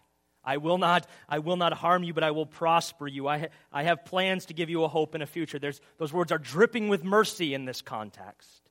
I 0.45 0.57
will 0.57 0.79
not, 0.79 1.07
I 1.29 1.39
will 1.39 1.57
not 1.57 1.73
harm 1.73 2.03
you, 2.03 2.13
but 2.13 2.25
I 2.25 2.33
will 2.33 2.47
prosper 2.47 3.07
you. 3.07 3.29
I, 3.29 3.39
ha- 3.39 3.49
I 3.73 3.85
have 3.85 4.05
plans 4.05 4.47
to 4.47 4.55
give 4.55 4.71
you 4.71 4.83
a 4.85 4.89
hope 4.89 5.15
and 5.15 5.23
a 5.23 5.27
future. 5.27 5.59
There's, 5.59 5.81
those 5.99 6.13
words 6.13 6.33
are 6.33 6.39
dripping 6.39 6.89
with 6.89 7.05
mercy 7.05 7.55
in 7.55 7.65
this 7.65 7.81
context. 7.81 8.64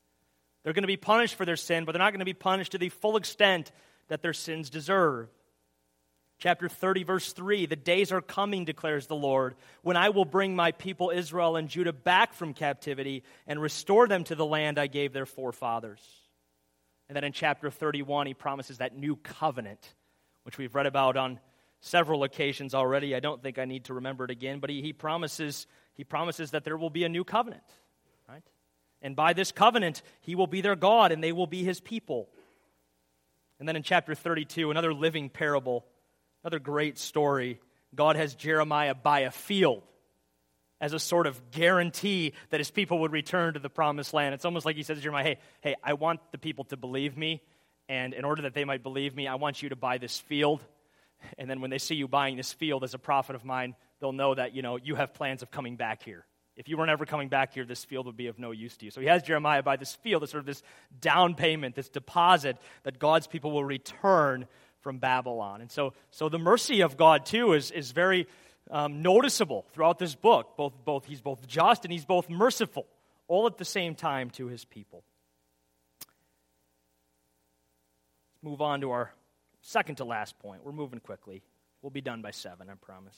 They're 0.63 0.73
going 0.73 0.84
to 0.84 0.88
be 0.88 0.97
punished 0.97 1.36
for 1.36 1.45
their 1.45 1.58
sin, 1.58 1.86
but 1.86 1.91
they're 1.91 1.99
not 1.99 2.12
going 2.12 2.19
to 2.19 2.26
be 2.26 2.34
punished 2.34 2.71
to 2.71 2.78
the 2.78 2.89
full 2.89 3.17
extent 3.17 3.71
that 4.08 4.21
their 4.21 4.34
sins 4.34 4.69
deserve. 4.69 5.30
Chapter 6.39 6.67
30, 6.67 7.04
verse 7.04 7.34
3 7.34 7.65
The 7.65 7.76
days 7.76 8.12
are 8.12 8.21
coming, 8.21 8.65
declares 8.65 9.08
the 9.08 9.15
Lord, 9.15 9.56
when 9.82 9.97
I 9.97 10.10
will 10.10 10.26
bring 10.26 10.56
my 10.56 10.71
people 10.71 11.10
Israel 11.10 11.56
and 11.56 11.69
Judah 11.69 11.93
back 11.93 12.34
from 12.34 12.54
captivity 12.54 13.23
and 13.47 13.62
restore 13.62 14.08
them 14.08 14.23
to 14.26 14.36
the 14.36 14.45
land 14.45 14.80
I 14.80 14.88
gave 14.88 15.13
their 15.13 15.26
forefathers. 15.26 16.02
And 17.08 17.15
then 17.15 17.23
in 17.23 17.34
chapter 17.34 17.69
31, 17.69 18.28
he 18.28 18.34
promises 18.34 18.80
that 18.80 18.97
new 18.97 19.15
covenant, 19.17 19.93
which 20.43 20.58
we've 20.58 20.73
read 20.73 20.86
about 20.86 21.17
on 21.17 21.39
several 21.82 22.23
occasions 22.23 22.73
already. 22.73 23.13
I 23.13 23.19
don't 23.19 23.43
think 23.43 23.60
I 23.60 23.65
need 23.65 23.86
to 23.86 23.95
remember 23.95 24.23
it 24.23 24.32
again, 24.32 24.60
but 24.60 24.69
he, 24.69 24.82
he, 24.82 24.93
promises, 24.93 25.67
he 25.95 26.04
promises 26.04 26.52
that 26.52 26.63
there 26.63 26.78
will 26.78 26.89
be 26.89 27.04
a 27.04 27.10
new 27.10 27.23
covenant? 27.23 27.63
And 29.03 29.15
by 29.15 29.33
this 29.33 29.51
covenant, 29.51 30.01
he 30.21 30.33
will 30.33 30.47
be 30.47 30.61
their 30.61 30.75
God 30.75 31.11
and 31.11 31.23
they 31.23 31.31
will 31.31 31.45
be 31.45 31.63
his 31.63 31.79
people. 31.79 32.27
And 33.59 33.67
then 33.67 33.75
in 33.75 33.83
chapter 33.83 34.15
32, 34.15 34.71
another 34.71 34.93
living 34.93 35.29
parable, 35.29 35.85
another 36.43 36.59
great 36.59 36.97
story. 36.97 37.59
God 37.93 38.15
has 38.15 38.33
Jeremiah 38.33 38.95
buy 38.95 39.21
a 39.21 39.31
field 39.31 39.83
as 40.81 40.93
a 40.93 40.99
sort 40.99 41.27
of 41.27 41.51
guarantee 41.51 42.33
that 42.49 42.59
his 42.59 42.71
people 42.71 42.99
would 42.99 43.11
return 43.11 43.53
to 43.53 43.59
the 43.59 43.69
promised 43.69 44.13
land. 44.13 44.33
It's 44.33 44.45
almost 44.45 44.65
like 44.65 44.75
he 44.75 44.83
says 44.83 44.97
to 44.97 45.03
Jeremiah, 45.03 45.23
hey, 45.23 45.37
hey, 45.61 45.75
I 45.83 45.93
want 45.93 46.19
the 46.31 46.39
people 46.39 46.65
to 46.65 46.77
believe 46.77 47.15
me, 47.15 47.41
and 47.87 48.13
in 48.13 48.25
order 48.25 48.41
that 48.41 48.53
they 48.53 48.65
might 48.65 48.83
believe 48.83 49.15
me, 49.15 49.27
I 49.27 49.35
want 49.35 49.61
you 49.61 49.69
to 49.69 49.75
buy 49.75 49.97
this 49.97 50.19
field 50.19 50.61
and 51.37 51.49
then 51.49 51.61
when 51.61 51.69
they 51.69 51.77
see 51.77 51.95
you 51.95 52.07
buying 52.07 52.37
this 52.37 52.53
field 52.53 52.83
as 52.83 52.93
a 52.93 52.99
prophet 52.99 53.35
of 53.35 53.45
mine, 53.45 53.75
they'll 53.99 54.11
know 54.11 54.35
that, 54.35 54.53
you 54.53 54.61
know, 54.61 54.77
you 54.77 54.95
have 54.95 55.13
plans 55.13 55.41
of 55.41 55.51
coming 55.51 55.75
back 55.75 56.03
here. 56.03 56.25
If 56.55 56.67
you 56.67 56.77
weren't 56.77 56.91
ever 56.91 57.05
coming 57.05 57.29
back 57.29 57.53
here, 57.53 57.65
this 57.65 57.83
field 57.83 58.05
would 58.05 58.17
be 58.17 58.27
of 58.27 58.37
no 58.37 58.51
use 58.51 58.77
to 58.77 58.85
you. 58.85 58.91
So 58.91 59.01
he 59.01 59.07
has 59.07 59.23
Jeremiah 59.23 59.63
buy 59.63 59.75
this 59.75 59.95
field, 59.95 60.21
this 60.21 60.31
sort 60.31 60.41
of 60.41 60.45
this 60.45 60.61
down 61.01 61.33
payment, 61.33 61.75
this 61.75 61.89
deposit 61.89 62.57
that 62.83 62.99
God's 62.99 63.25
people 63.27 63.51
will 63.51 63.65
return 63.65 64.47
from 64.81 64.99
Babylon. 64.99 65.61
And 65.61 65.71
so, 65.71 65.93
so 66.11 66.29
the 66.29 66.37
mercy 66.37 66.81
of 66.81 66.95
God, 66.95 67.25
too, 67.25 67.53
is, 67.53 67.71
is 67.71 67.91
very, 67.91 68.27
um, 68.71 69.01
noticeable 69.01 69.65
throughout 69.73 69.99
this 69.99 70.15
book. 70.15 70.55
Both, 70.57 70.73
both, 70.85 71.05
he's 71.05 71.21
both 71.21 71.47
just 71.47 71.85
and 71.85 71.91
he's 71.91 72.05
both 72.05 72.29
merciful, 72.29 72.85
all 73.27 73.47
at 73.47 73.57
the 73.57 73.65
same 73.65 73.95
time 73.95 74.29
to 74.31 74.47
his 74.47 74.65
people. 74.65 75.03
Let's 78.35 78.43
move 78.43 78.61
on 78.61 78.81
to 78.81 78.91
our 78.91 79.13
second 79.61 79.95
to 79.95 80.05
last 80.05 80.37
point. 80.39 80.63
We're 80.63 80.71
moving 80.71 80.99
quickly. 80.99 81.43
We'll 81.81 81.91
be 81.91 82.01
done 82.01 82.21
by 82.21 82.31
seven, 82.31 82.69
I 82.69 82.73
promise. 82.75 83.17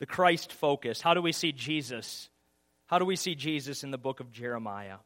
The 0.00 0.06
Christ 0.06 0.52
focus. 0.52 1.00
How 1.00 1.14
do 1.14 1.22
we 1.22 1.32
see 1.32 1.52
Jesus? 1.52 2.28
How 2.86 2.98
do 2.98 3.04
we 3.04 3.16
see 3.16 3.34
Jesus 3.34 3.84
in 3.84 3.92
the 3.92 3.98
book 3.98 4.20
of 4.20 4.32
Jeremiah? 4.32 4.96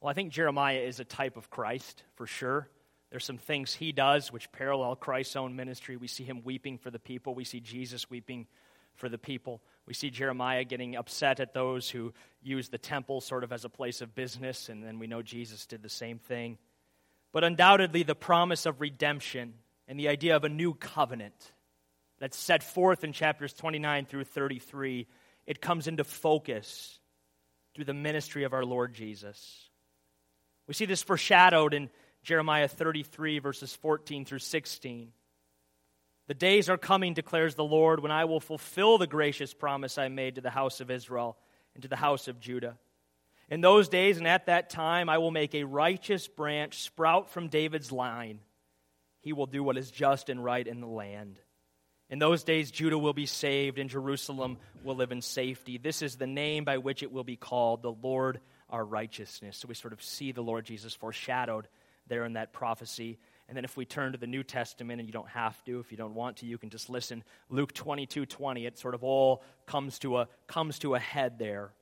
Well, 0.00 0.10
I 0.10 0.14
think 0.14 0.32
Jeremiah 0.32 0.78
is 0.78 0.98
a 0.98 1.04
type 1.04 1.36
of 1.36 1.50
Christ 1.50 2.02
for 2.14 2.26
sure. 2.26 2.68
There's 3.10 3.24
some 3.24 3.38
things 3.38 3.74
he 3.74 3.92
does 3.92 4.32
which 4.32 4.50
parallel 4.52 4.96
Christ's 4.96 5.36
own 5.36 5.56
ministry. 5.56 5.96
We 5.96 6.06
see 6.06 6.24
him 6.24 6.42
weeping 6.44 6.78
for 6.78 6.90
the 6.90 6.98
people, 6.98 7.34
we 7.34 7.44
see 7.44 7.60
Jesus 7.60 8.08
weeping 8.08 8.46
for 8.94 9.08
the 9.08 9.18
people. 9.18 9.60
We 9.86 9.94
see 9.94 10.10
Jeremiah 10.10 10.64
getting 10.64 10.96
upset 10.96 11.40
at 11.40 11.54
those 11.54 11.90
who 11.90 12.12
use 12.42 12.68
the 12.68 12.78
temple 12.78 13.20
sort 13.20 13.44
of 13.44 13.52
as 13.52 13.64
a 13.64 13.68
place 13.68 14.00
of 14.00 14.14
business, 14.14 14.68
and 14.68 14.84
then 14.84 14.98
we 14.98 15.06
know 15.06 15.22
Jesus 15.22 15.66
did 15.66 15.82
the 15.82 15.88
same 15.88 16.18
thing. 16.18 16.58
But 17.32 17.44
undoubtedly, 17.44 18.02
the 18.02 18.14
promise 18.14 18.66
of 18.66 18.80
redemption 18.80 19.54
and 19.88 19.98
the 19.98 20.08
idea 20.08 20.36
of 20.36 20.44
a 20.44 20.48
new 20.48 20.74
covenant 20.74 21.52
that's 22.20 22.36
set 22.36 22.62
forth 22.62 23.02
in 23.02 23.12
chapters 23.12 23.52
29 23.54 24.06
through 24.06 24.24
33, 24.24 25.06
it 25.46 25.60
comes 25.60 25.88
into 25.88 26.04
focus 26.04 26.98
through 27.74 27.86
the 27.86 27.94
ministry 27.94 28.44
of 28.44 28.52
our 28.52 28.64
Lord 28.64 28.94
Jesus. 28.94 29.68
We 30.68 30.74
see 30.74 30.84
this 30.84 31.02
foreshadowed 31.02 31.74
in 31.74 31.90
Jeremiah 32.22 32.68
33, 32.68 33.38
verses 33.38 33.74
14 33.74 34.24
through 34.24 34.40
16. 34.40 35.12
The 36.28 36.34
days 36.34 36.68
are 36.68 36.78
coming, 36.78 37.14
declares 37.14 37.54
the 37.54 37.64
Lord, 37.64 38.00
when 38.00 38.12
I 38.12 38.26
will 38.26 38.38
fulfill 38.38 38.98
the 38.98 39.06
gracious 39.06 39.52
promise 39.52 39.98
I 39.98 40.08
made 40.08 40.36
to 40.36 40.40
the 40.40 40.50
house 40.50 40.80
of 40.80 40.90
Israel 40.90 41.36
and 41.74 41.82
to 41.82 41.88
the 41.88 41.96
house 41.96 42.28
of 42.28 42.38
Judah. 42.38 42.78
In 43.48 43.62
those 43.62 43.88
days 43.88 44.18
and 44.18 44.28
at 44.28 44.46
that 44.46 44.70
time, 44.70 45.08
I 45.08 45.18
will 45.18 45.32
make 45.32 45.54
a 45.54 45.64
righteous 45.64 46.28
branch 46.28 46.82
sprout 46.82 47.30
from 47.30 47.48
David's 47.48 47.90
line. 47.90 48.40
He 49.22 49.32
will 49.32 49.46
do 49.46 49.64
what 49.64 49.76
is 49.76 49.90
just 49.90 50.28
and 50.28 50.44
right 50.44 50.66
in 50.66 50.80
the 50.80 50.86
land. 50.86 51.40
In 52.10 52.18
those 52.18 52.42
days, 52.42 52.72
Judah 52.72 52.98
will 52.98 53.12
be 53.12 53.26
saved, 53.26 53.78
and 53.78 53.88
Jerusalem 53.88 54.58
will 54.82 54.96
live 54.96 55.12
in 55.12 55.22
safety. 55.22 55.78
This 55.78 56.02
is 56.02 56.16
the 56.16 56.26
name 56.26 56.64
by 56.64 56.78
which 56.78 57.04
it 57.04 57.12
will 57.12 57.24
be 57.24 57.36
called, 57.36 57.82
the 57.82 57.92
Lord 57.92 58.40
our 58.68 58.84
righteousness. 58.84 59.58
So 59.58 59.68
we 59.68 59.74
sort 59.74 59.92
of 59.92 60.02
see 60.02 60.32
the 60.32 60.42
Lord 60.42 60.64
Jesus 60.64 60.94
foreshadowed 60.94 61.68
there 62.08 62.24
in 62.24 62.32
that 62.32 62.52
prophecy. 62.52 63.18
And 63.48 63.56
then 63.56 63.64
if 63.64 63.76
we 63.76 63.84
turn 63.84 64.12
to 64.12 64.18
the 64.18 64.26
New 64.26 64.42
Testament, 64.42 65.00
and 65.00 65.08
you 65.08 65.12
don't 65.12 65.28
have 65.28 65.62
to, 65.64 65.78
if 65.80 65.92
you 65.92 65.96
don't 65.96 66.14
want 66.14 66.38
to, 66.38 66.46
you 66.46 66.58
can 66.58 66.70
just 66.70 66.90
listen. 66.90 67.22
Luke 67.48 67.72
22 67.72 68.26
20, 68.26 68.66
it 68.66 68.78
sort 68.78 68.94
of 68.94 69.04
all 69.04 69.42
comes 69.66 69.98
to 70.00 70.18
a, 70.18 70.28
comes 70.48 70.80
to 70.80 70.96
a 70.96 70.98
head 70.98 71.38
there. 71.38 71.72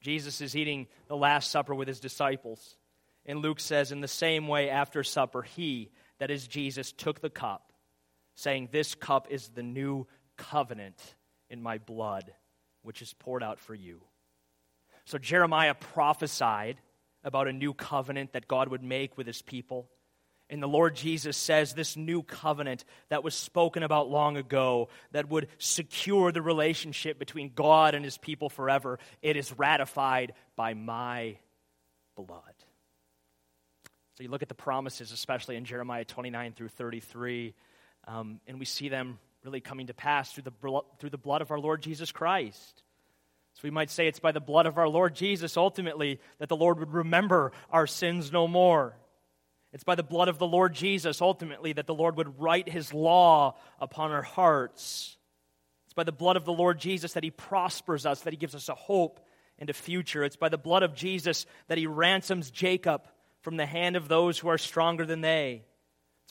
Jesus 0.00 0.40
is 0.40 0.56
eating 0.56 0.86
the 1.08 1.16
Last 1.16 1.50
Supper 1.50 1.74
with 1.74 1.88
his 1.88 2.00
disciples. 2.00 2.76
And 3.26 3.40
Luke 3.40 3.60
says, 3.60 3.92
In 3.92 4.00
the 4.00 4.08
same 4.08 4.46
way, 4.46 4.70
after 4.70 5.02
supper, 5.02 5.42
he, 5.42 5.90
that 6.18 6.30
is 6.30 6.46
Jesus, 6.46 6.92
took 6.92 7.20
the 7.20 7.30
cup, 7.30 7.65
saying, 8.36 8.68
This 8.70 8.94
cup 8.94 9.26
is 9.30 9.48
the 9.48 9.62
new 9.62 10.06
covenant 10.36 10.98
in 11.50 11.60
my 11.62 11.78
blood, 11.78 12.32
which 12.82 13.02
is 13.02 13.12
poured 13.14 13.42
out 13.42 13.58
for 13.58 13.74
you. 13.74 14.00
So 15.04 15.18
Jeremiah 15.18 15.74
prophesied 15.74 16.78
about 17.24 17.48
a 17.48 17.52
new 17.52 17.74
covenant 17.74 18.32
that 18.32 18.46
God 18.46 18.68
would 18.68 18.82
make 18.82 19.16
with 19.18 19.26
his 19.26 19.42
people. 19.42 19.88
And 20.48 20.62
the 20.62 20.68
Lord 20.68 20.94
Jesus 20.94 21.36
says 21.36 21.74
this 21.74 21.96
new 21.96 22.22
covenant 22.22 22.84
that 23.08 23.24
was 23.24 23.34
spoken 23.34 23.82
about 23.82 24.08
long 24.08 24.36
ago 24.36 24.88
that 25.10 25.28
would 25.28 25.48
secure 25.58 26.30
the 26.30 26.42
relationship 26.42 27.18
between 27.18 27.50
God 27.52 27.96
and 27.96 28.04
his 28.04 28.16
people 28.16 28.48
forever, 28.48 29.00
it 29.22 29.36
is 29.36 29.58
ratified 29.58 30.34
by 30.54 30.74
my 30.74 31.38
blood. 32.16 32.54
So 34.16 34.22
you 34.22 34.30
look 34.30 34.42
at 34.42 34.48
the 34.48 34.54
promises, 34.54 35.10
especially 35.10 35.56
in 35.56 35.64
Jeremiah 35.64 36.04
29 36.04 36.52
through 36.52 36.68
33, 36.68 37.54
um, 38.06 38.40
and 38.46 38.58
we 38.58 38.64
see 38.64 38.88
them 38.88 39.18
really 39.44 39.60
coming 39.60 39.86
to 39.86 39.94
pass 39.94 40.32
through 40.32 40.44
the, 40.44 40.80
through 40.98 41.10
the 41.10 41.18
blood 41.18 41.42
of 41.42 41.50
our 41.50 41.60
Lord 41.60 41.82
Jesus 41.82 42.12
Christ. 42.12 42.82
So 43.54 43.60
we 43.64 43.70
might 43.70 43.90
say 43.90 44.06
it's 44.06 44.20
by 44.20 44.32
the 44.32 44.40
blood 44.40 44.66
of 44.66 44.76
our 44.76 44.88
Lord 44.88 45.14
Jesus 45.14 45.56
ultimately 45.56 46.20
that 46.38 46.48
the 46.48 46.56
Lord 46.56 46.78
would 46.78 46.92
remember 46.92 47.52
our 47.70 47.86
sins 47.86 48.30
no 48.30 48.46
more. 48.46 48.96
It's 49.72 49.84
by 49.84 49.94
the 49.94 50.02
blood 50.02 50.28
of 50.28 50.38
the 50.38 50.46
Lord 50.46 50.74
Jesus 50.74 51.22
ultimately 51.22 51.72
that 51.72 51.86
the 51.86 51.94
Lord 51.94 52.16
would 52.16 52.40
write 52.40 52.68
his 52.68 52.92
law 52.92 53.56
upon 53.80 54.10
our 54.10 54.22
hearts. 54.22 55.16
It's 55.86 55.94
by 55.94 56.04
the 56.04 56.12
blood 56.12 56.36
of 56.36 56.44
the 56.44 56.52
Lord 56.52 56.78
Jesus 56.78 57.14
that 57.14 57.24
he 57.24 57.30
prospers 57.30 58.04
us, 58.04 58.20
that 58.22 58.32
he 58.32 58.36
gives 58.36 58.54
us 58.54 58.68
a 58.68 58.74
hope 58.74 59.20
and 59.58 59.70
a 59.70 59.74
future. 59.74 60.22
It's 60.22 60.36
by 60.36 60.48
the 60.48 60.58
blood 60.58 60.82
of 60.82 60.94
Jesus 60.94 61.46
that 61.68 61.78
he 61.78 61.86
ransoms 61.86 62.50
Jacob 62.50 63.06
from 63.40 63.56
the 63.56 63.66
hand 63.66 63.96
of 63.96 64.08
those 64.08 64.38
who 64.38 64.48
are 64.48 64.58
stronger 64.58 65.06
than 65.06 65.20
they 65.20 65.62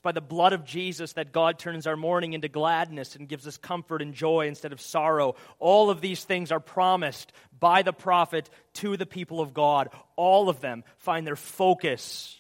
by 0.06 0.12
the 0.12 0.22
blood 0.22 0.54
of 0.54 0.64
Jesus 0.64 1.14
that 1.14 1.32
God 1.32 1.58
turns 1.58 1.88
our 1.88 1.98
mourning 1.98 2.34
into 2.34 2.48
gladness 2.48 3.16
and 3.16 3.28
gives 3.28 3.48
us 3.48 3.58
comfort 3.58 4.04
and 4.04 4.14
joy 4.14 4.48
instead 4.48 4.72
of 4.72 4.80
sorrow. 4.80 5.34
All 5.58 5.90
of 5.90 6.00
these 6.00 6.24
things 6.24 6.52
are 6.52 6.60
promised 6.60 7.32
by 7.60 7.82
the 7.82 7.92
prophet 7.92 8.48
to 8.76 8.98
the 8.98 9.08
people 9.08 9.42
of 9.42 9.56
God. 9.56 9.90
All 10.16 10.48
of 10.48 10.62
them 10.62 10.84
find 11.00 11.26
their 11.26 11.36
focus 11.36 12.40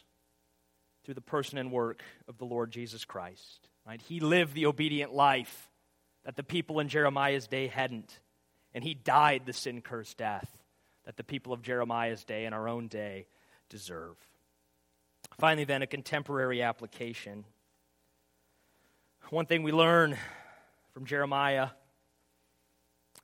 through 1.03 1.15
the 1.15 1.21
person 1.21 1.57
and 1.57 1.71
work 1.71 2.03
of 2.27 2.37
the 2.37 2.45
Lord 2.45 2.69
Jesus 2.69 3.03
Christ. 3.03 3.67
Right? 3.83 3.99
He 3.99 4.19
lived 4.19 4.53
the 4.53 4.67
obedient 4.67 5.11
life 5.11 5.71
that 6.23 6.35
the 6.35 6.43
people 6.43 6.79
in 6.79 6.87
Jeremiah's 6.87 7.47
day 7.47 7.65
hadn't, 7.65 8.19
and 8.75 8.83
he 8.83 8.93
died 8.93 9.41
the 9.47 9.53
sin 9.53 9.81
cursed 9.81 10.17
death 10.17 10.55
that 11.05 11.17
the 11.17 11.23
people 11.23 11.51
of 11.51 11.63
Jeremiah's 11.63 12.23
day 12.23 12.45
and 12.45 12.53
our 12.53 12.67
own 12.67 12.89
day 12.89 13.25
deserve. 13.69 14.17
Finally, 15.39 15.65
then, 15.65 15.81
a 15.81 15.87
contemporary 15.87 16.61
application. 16.61 17.43
One 19.31 19.47
thing 19.47 19.63
we 19.63 19.71
learn 19.71 20.17
from 20.93 21.05
Jeremiah 21.05 21.69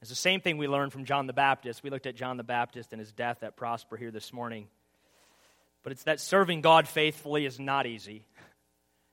is 0.01 0.09
the 0.09 0.15
same 0.15 0.41
thing 0.41 0.57
we 0.57 0.67
learned 0.67 0.91
from 0.91 1.05
John 1.05 1.27
the 1.27 1.33
Baptist. 1.33 1.83
We 1.83 1.91
looked 1.91 2.07
at 2.07 2.15
John 2.15 2.37
the 2.37 2.43
Baptist 2.43 2.91
and 2.91 2.99
his 2.99 3.11
death 3.11 3.43
at 3.43 3.55
Prosper 3.55 3.97
here 3.97 4.09
this 4.09 4.33
morning. 4.33 4.67
But 5.83 5.91
it's 5.91 6.03
that 6.05 6.19
serving 6.19 6.61
God 6.61 6.87
faithfully 6.87 7.45
is 7.45 7.59
not 7.59 7.85
easy, 7.85 8.25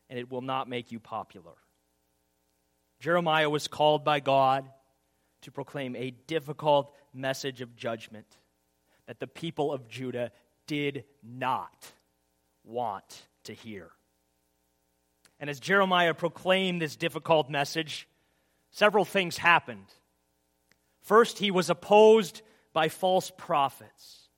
and 0.09 0.19
it 0.19 0.31
will 0.31 0.41
not 0.41 0.67
make 0.67 0.91
you 0.91 0.99
popular. 0.99 1.53
Jeremiah 3.01 3.51
was 3.51 3.69
called 3.69 4.03
by 4.03 4.21
God 4.21 4.67
to 5.43 5.53
proclaim 5.53 5.95
a 5.95 6.11
difficult 6.11 6.95
message 7.13 7.61
of 7.61 7.77
judgment 7.77 8.27
that 9.07 9.21
the 9.21 9.27
people 9.27 9.75
of 9.75 9.89
Judah 9.89 10.33
did 10.67 11.05
not 11.23 11.93
want 12.65 13.27
to 13.45 13.53
hear. 13.53 13.91
And 15.41 15.49
as 15.49 15.61
Jeremiah 15.61 16.15
proclaimed 16.15 16.83
this 16.83 16.97
difficult 16.97 17.49
message, 17.49 18.09
several 18.71 19.05
things 19.05 19.39
happened. 19.39 19.87
First, 21.03 21.39
he 21.39 21.51
was 21.51 21.71
opposed 21.71 22.43
by 22.73 22.89
false 22.89 23.31
prophets. 23.37 24.29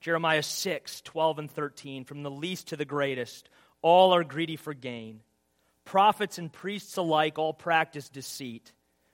Jeremiah 0.00 0.42
6, 0.42 1.00
12, 1.02 1.38
and 1.38 1.50
13, 1.50 2.04
from 2.04 2.22
the 2.22 2.30
least 2.30 2.68
to 2.68 2.76
the 2.76 2.84
greatest, 2.84 3.48
all 3.82 4.12
are 4.14 4.24
greedy 4.24 4.56
for 4.56 4.74
gain. 4.74 5.20
Prophets 5.84 6.38
and 6.38 6.52
priests 6.52 6.96
alike 6.96 7.38
all 7.38 7.52
practice 7.52 8.08
deceit. 8.08 8.72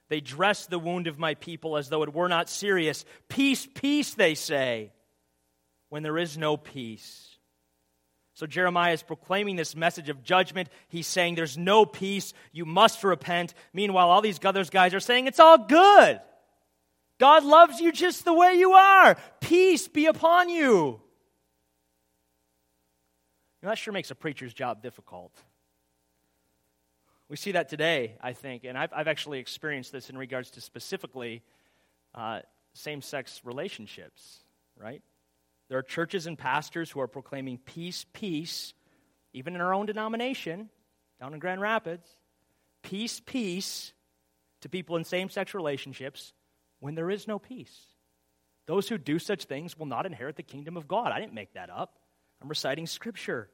They 0.09 0.21
dress 0.21 0.67
the 0.67 0.79
wound 0.79 1.07
of 1.07 1.19
my 1.19 1.35
people 1.35 1.77
as 1.77 1.89
though 1.89 2.03
it 2.03 2.15
were 2.15 2.29
not 2.29 2.49
serious. 2.49 3.05
Peace, 3.29 3.67
peace, 3.75 4.15
they 4.15 4.35
say, 4.35 4.93
when 5.89 6.03
there 6.03 6.19
is 6.19 6.39
no 6.39 6.57
peace. 6.57 7.38
So 8.39 8.47
Jeremiah 8.47 8.93
is 8.93 9.03
proclaiming 9.03 9.57
this 9.57 9.75
message 9.75 10.09
of 10.09 10.23
judgment. 10.23 10.69
He's 10.87 11.09
saying 11.09 11.35
there's 11.35 11.59
no 11.59 11.85
peace. 11.85 12.33
You 12.53 12.67
must 12.67 13.03
repent. 13.03 13.53
Meanwhile, 13.73 14.11
all 14.11 14.21
these 14.21 14.39
other 14.45 14.63
guys 14.63 14.95
are 14.95 15.01
saying 15.01 15.27
it's 15.27 15.41
all 15.41 15.59
good. 15.59 16.21
God 17.19 17.45
loves 17.45 17.81
you 17.81 17.91
just 17.91 18.25
the 18.25 18.33
way 18.33 18.55
you 18.55 18.75
are. 18.75 19.17
Peace 19.41 19.89
be 19.89 20.07
upon 20.07 20.51
you. 20.51 21.01
that 23.61 23.77
sure 23.77 23.93
makes 23.93 24.13
a 24.13 24.15
preacher's 24.15 24.55
job 24.55 24.85
difficult. 24.85 25.33
We 27.29 27.35
see 27.35 27.51
that 27.53 27.69
today, 27.69 28.19
I 28.21 28.35
think, 28.35 28.63
and 28.63 28.79
I've, 28.79 28.93
I've 28.93 29.09
actually 29.09 29.41
experienced 29.41 29.91
this 29.91 30.11
in 30.11 30.17
regards 30.17 30.53
to 30.53 30.61
specifically 30.61 31.43
uh, 32.15 32.43
same 32.73 33.03
sex 33.03 33.41
relationships, 33.43 34.45
right? 34.81 35.03
There 35.69 35.79
are 35.79 35.83
churches 35.83 36.27
and 36.27 36.39
pastors 36.39 36.91
who 36.91 37.01
are 37.01 37.09
proclaiming 37.09 37.59
peace, 37.59 38.07
peace, 38.13 38.73
even 39.33 39.55
in 39.55 39.61
our 39.61 39.75
own 39.75 39.87
denomination 39.87 40.71
down 41.21 41.35
in 41.35 41.41
Grand 41.41 41.61
Rapids. 41.61 42.09
Peace, 42.83 43.21
peace 43.21 43.93
to 44.63 44.69
people 44.69 44.97
in 44.97 45.05
same 45.05 45.29
sex 45.29 45.55
relationships 45.55 46.33
when 46.81 46.95
there 46.95 47.11
is 47.11 47.29
no 47.29 47.39
peace. 47.39 47.77
Those 48.67 48.89
who 48.89 48.99
do 48.99 49.19
such 49.19 49.45
things 49.45 49.79
will 49.79 49.87
not 49.87 50.07
inherit 50.07 50.37
the 50.37 50.43
kingdom 50.43 50.77
of 50.77 50.89
God. 50.89 51.13
I 51.13 51.21
didn't 51.21 51.35
make 51.35 51.55
that 51.55 51.71
up. 51.71 51.99
I'm 52.41 52.49
reciting 52.49 52.87
scripture, 52.87 53.49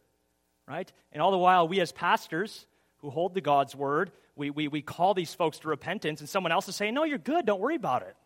right? 0.69 0.91
And 1.13 1.23
all 1.23 1.31
the 1.31 1.39
while, 1.39 1.69
we 1.69 1.81
as 1.81 1.93
pastors 1.93 2.67
who 2.99 3.11
hold 3.11 3.35
to 3.35 3.41
God's 3.41 3.75
word, 3.75 4.13
we, 4.37 4.51
we, 4.51 4.69
we 4.69 4.83
call 4.83 5.15
these 5.15 5.33
folks 5.33 5.59
to 5.61 5.69
repentance, 5.69 6.21
and 6.21 6.29
someone 6.29 6.53
else 6.53 6.69
is 6.69 6.77
saying, 6.77 6.95
No, 6.95 7.05
you're 7.05 7.19
good, 7.19 7.47
don't 7.47 7.61
worry 7.61 7.77
about 7.77 8.03
it. 8.03 8.17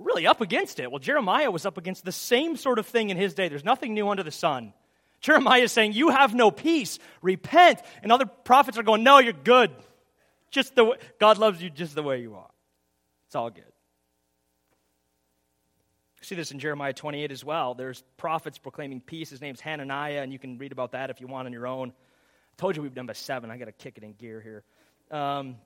Really 0.00 0.26
up 0.26 0.40
against 0.40 0.80
it. 0.80 0.90
Well, 0.90 0.98
Jeremiah 0.98 1.50
was 1.50 1.66
up 1.66 1.76
against 1.76 2.06
the 2.06 2.12
same 2.12 2.56
sort 2.56 2.78
of 2.78 2.86
thing 2.86 3.10
in 3.10 3.18
his 3.18 3.34
day. 3.34 3.48
There's 3.48 3.64
nothing 3.64 3.92
new 3.92 4.08
under 4.08 4.22
the 4.22 4.30
sun. 4.30 4.72
Jeremiah 5.20 5.62
is 5.62 5.72
saying, 5.72 5.92
You 5.92 6.08
have 6.08 6.34
no 6.34 6.50
peace, 6.50 6.98
repent. 7.20 7.80
And 8.02 8.10
other 8.10 8.24
prophets 8.24 8.78
are 8.78 8.82
going, 8.82 9.02
No, 9.02 9.18
you're 9.18 9.34
good. 9.34 9.70
Just 10.50 10.74
the 10.74 10.84
way, 10.84 10.96
God 11.20 11.36
loves 11.36 11.62
you 11.62 11.68
just 11.68 11.94
the 11.94 12.02
way 12.02 12.22
you 12.22 12.34
are. 12.34 12.50
It's 13.26 13.36
all 13.36 13.50
good. 13.50 13.62
see 16.22 16.34
this 16.34 16.50
in 16.50 16.58
Jeremiah 16.58 16.94
28 16.94 17.30
as 17.30 17.44
well. 17.44 17.74
There's 17.74 18.02
prophets 18.16 18.56
proclaiming 18.56 19.02
peace. 19.02 19.28
His 19.28 19.42
name's 19.42 19.60
Hananiah, 19.60 20.22
and 20.22 20.32
you 20.32 20.38
can 20.38 20.56
read 20.56 20.72
about 20.72 20.92
that 20.92 21.10
if 21.10 21.20
you 21.20 21.26
want 21.26 21.44
on 21.46 21.52
your 21.52 21.66
own. 21.66 21.90
I 21.90 22.56
told 22.56 22.74
you 22.74 22.82
we've 22.82 22.94
done 22.94 23.06
by 23.06 23.12
seven. 23.12 23.50
I 23.50 23.58
got 23.58 23.66
to 23.66 23.72
kick 23.72 23.98
it 23.98 24.02
in 24.02 24.14
gear 24.14 24.40
here. 24.40 24.64
Um, 25.16 25.56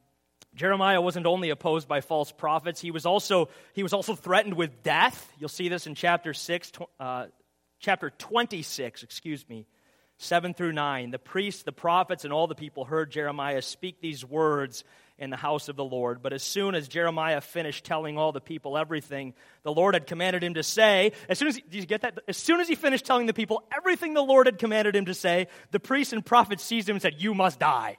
Jeremiah 0.54 1.00
wasn't 1.00 1.26
only 1.26 1.50
opposed 1.50 1.88
by 1.88 2.00
false 2.00 2.30
prophets, 2.30 2.80
he 2.80 2.90
was 2.90 3.06
also, 3.06 3.48
he 3.72 3.82
was 3.82 3.92
also 3.92 4.14
threatened 4.14 4.54
with 4.54 4.82
death. 4.82 5.32
You'll 5.38 5.48
see 5.48 5.68
this 5.68 5.86
in 5.86 5.94
chapter 5.94 6.32
6, 6.32 6.72
uh, 7.00 7.26
chapter 7.80 8.10
26, 8.10 9.02
excuse 9.02 9.48
me, 9.48 9.66
7 10.18 10.54
through 10.54 10.72
9. 10.72 11.10
The 11.10 11.18
priests, 11.18 11.64
the 11.64 11.72
prophets, 11.72 12.24
and 12.24 12.32
all 12.32 12.46
the 12.46 12.54
people 12.54 12.84
heard 12.84 13.10
Jeremiah 13.10 13.62
speak 13.62 14.00
these 14.00 14.24
words 14.24 14.84
in 15.18 15.30
the 15.30 15.36
house 15.36 15.68
of 15.68 15.76
the 15.76 15.84
Lord. 15.84 16.22
But 16.22 16.32
as 16.32 16.42
soon 16.42 16.74
as 16.74 16.88
Jeremiah 16.88 17.40
finished 17.40 17.84
telling 17.84 18.16
all 18.16 18.32
the 18.32 18.40
people 18.40 18.78
everything 18.78 19.34
the 19.62 19.72
Lord 19.72 19.94
had 19.94 20.06
commanded 20.06 20.42
him 20.42 20.54
to 20.54 20.62
say, 20.62 21.12
as 21.28 21.38
soon 21.38 21.48
as, 21.48 21.56
he, 21.56 21.62
did 21.62 21.74
you 21.74 21.86
get 21.86 22.02
that? 22.02 22.20
As 22.28 22.36
soon 22.36 22.60
as 22.60 22.68
he 22.68 22.74
finished 22.74 23.04
telling 23.04 23.26
the 23.26 23.34
people 23.34 23.64
everything 23.76 24.14
the 24.14 24.22
Lord 24.22 24.46
had 24.46 24.58
commanded 24.58 24.94
him 24.94 25.06
to 25.06 25.14
say, 25.14 25.48
the 25.72 25.80
priests 25.80 26.12
and 26.12 26.24
prophets 26.24 26.64
seized 26.64 26.88
him 26.88 26.96
and 26.96 27.02
said, 27.02 27.14
You 27.18 27.34
must 27.34 27.58
die. 27.58 27.98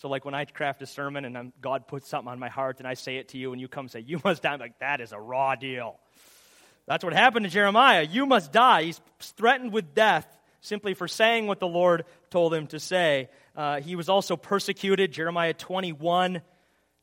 So, 0.00 0.08
like 0.08 0.24
when 0.24 0.32
I 0.34 0.46
craft 0.46 0.80
a 0.80 0.86
sermon 0.86 1.26
and 1.26 1.36
I'm, 1.36 1.52
God 1.60 1.86
puts 1.86 2.08
something 2.08 2.32
on 2.32 2.38
my 2.38 2.48
heart 2.48 2.78
and 2.78 2.88
I 2.88 2.94
say 2.94 3.16
it 3.16 3.28
to 3.28 3.38
you 3.38 3.52
and 3.52 3.60
you 3.60 3.68
come 3.68 3.86
say, 3.86 4.00
You 4.00 4.18
must 4.24 4.42
die, 4.42 4.54
I'm 4.54 4.58
like, 4.58 4.78
That 4.78 5.02
is 5.02 5.12
a 5.12 5.20
raw 5.20 5.56
deal. 5.56 5.98
That's 6.86 7.04
what 7.04 7.12
happened 7.12 7.44
to 7.44 7.50
Jeremiah. 7.50 8.02
You 8.02 8.24
must 8.24 8.50
die. 8.50 8.84
He's 8.84 9.00
threatened 9.20 9.72
with 9.72 9.94
death 9.94 10.26
simply 10.62 10.94
for 10.94 11.06
saying 11.06 11.46
what 11.46 11.60
the 11.60 11.68
Lord 11.68 12.06
told 12.30 12.54
him 12.54 12.66
to 12.68 12.80
say. 12.80 13.28
Uh, 13.54 13.80
he 13.80 13.94
was 13.94 14.08
also 14.08 14.36
persecuted. 14.36 15.12
Jeremiah 15.12 15.52
21 15.52 16.40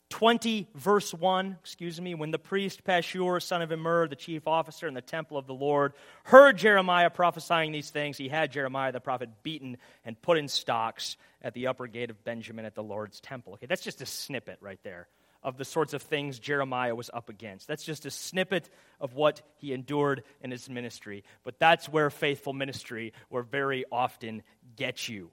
20, 0.10 0.70
verse 0.74 1.14
1, 1.14 1.58
excuse 1.60 2.00
me, 2.00 2.16
when 2.16 2.32
the 2.32 2.40
priest 2.40 2.84
Pashur, 2.86 3.42
son 3.42 3.62
of 3.62 3.72
Immer, 3.72 4.08
the 4.08 4.16
chief 4.16 4.48
officer 4.48 4.88
in 4.88 4.94
the 4.94 5.02
temple 5.02 5.38
of 5.38 5.48
the 5.48 5.54
Lord, 5.54 5.94
heard 6.24 6.58
Jeremiah 6.58 7.10
prophesying 7.10 7.72
these 7.72 7.90
things, 7.90 8.18
he 8.18 8.30
had 8.30 8.52
Jeremiah 8.52 8.92
the 8.92 9.02
prophet 9.02 9.30
beaten 9.44 9.78
and 10.06 10.20
put 10.22 10.38
in 10.38 10.48
stocks 10.48 11.18
at 11.42 11.54
the 11.54 11.68
upper 11.68 11.88
gate 11.88 12.10
of 12.10 12.24
Benjamin 12.24 12.66
at 12.66 12.74
the 12.74 12.84
Lord's 12.84 13.20
temple. 13.20 13.54
Okay, 13.54 13.66
that's 13.66 13.84
just 13.84 14.02
a 14.02 14.06
snippet 14.06 14.58
right 14.62 14.80
there 14.84 15.08
of 15.44 15.58
the 15.58 15.66
sorts 15.66 15.94
of 15.94 16.02
things 16.02 16.40
Jeremiah 16.40 16.96
was 16.96 17.10
up 17.14 17.30
against. 17.30 17.68
That's 17.68 17.84
just 17.84 18.06
a 18.06 18.12
snippet 18.12 18.70
of 19.00 19.14
what 19.14 19.42
he 19.58 19.72
endured 19.72 20.24
in 20.42 20.52
his 20.52 20.70
ministry. 20.70 21.24
But 21.44 21.60
that's 21.60 21.88
where 21.88 22.10
faithful 22.10 22.54
ministry 22.54 23.14
will 23.30 23.44
very 23.44 23.86
often 23.92 24.42
get 24.76 25.08
you 25.08 25.32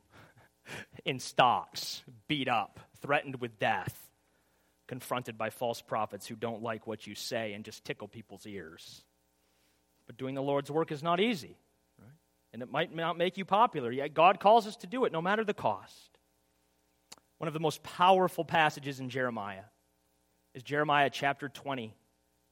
in 1.04 1.20
stocks, 1.20 2.02
beat 2.28 2.48
up, 2.48 2.80
threatened 3.00 3.40
with 3.40 3.58
death 3.58 4.03
confronted 4.86 5.38
by 5.38 5.50
false 5.50 5.80
prophets 5.80 6.26
who 6.26 6.36
don't 6.36 6.62
like 6.62 6.86
what 6.86 7.06
you 7.06 7.14
say 7.14 7.52
and 7.52 7.64
just 7.64 7.84
tickle 7.84 8.08
people's 8.08 8.46
ears. 8.46 9.02
But 10.06 10.16
doing 10.16 10.34
the 10.34 10.42
Lord's 10.42 10.70
work 10.70 10.92
is 10.92 11.02
not 11.02 11.20
easy, 11.20 11.56
right? 11.98 12.10
And 12.52 12.62
it 12.62 12.70
might 12.70 12.94
not 12.94 13.16
make 13.16 13.38
you 13.38 13.44
popular, 13.44 13.90
yet 13.90 14.14
God 14.14 14.40
calls 14.40 14.66
us 14.66 14.76
to 14.76 14.86
do 14.86 15.04
it 15.04 15.12
no 15.12 15.22
matter 15.22 15.44
the 15.44 15.54
cost. 15.54 16.18
One 17.38 17.48
of 17.48 17.54
the 17.54 17.60
most 17.60 17.82
powerful 17.82 18.44
passages 18.44 19.00
in 19.00 19.08
Jeremiah 19.08 19.64
is 20.54 20.62
Jeremiah 20.62 21.10
chapter 21.10 21.48
20, 21.48 21.94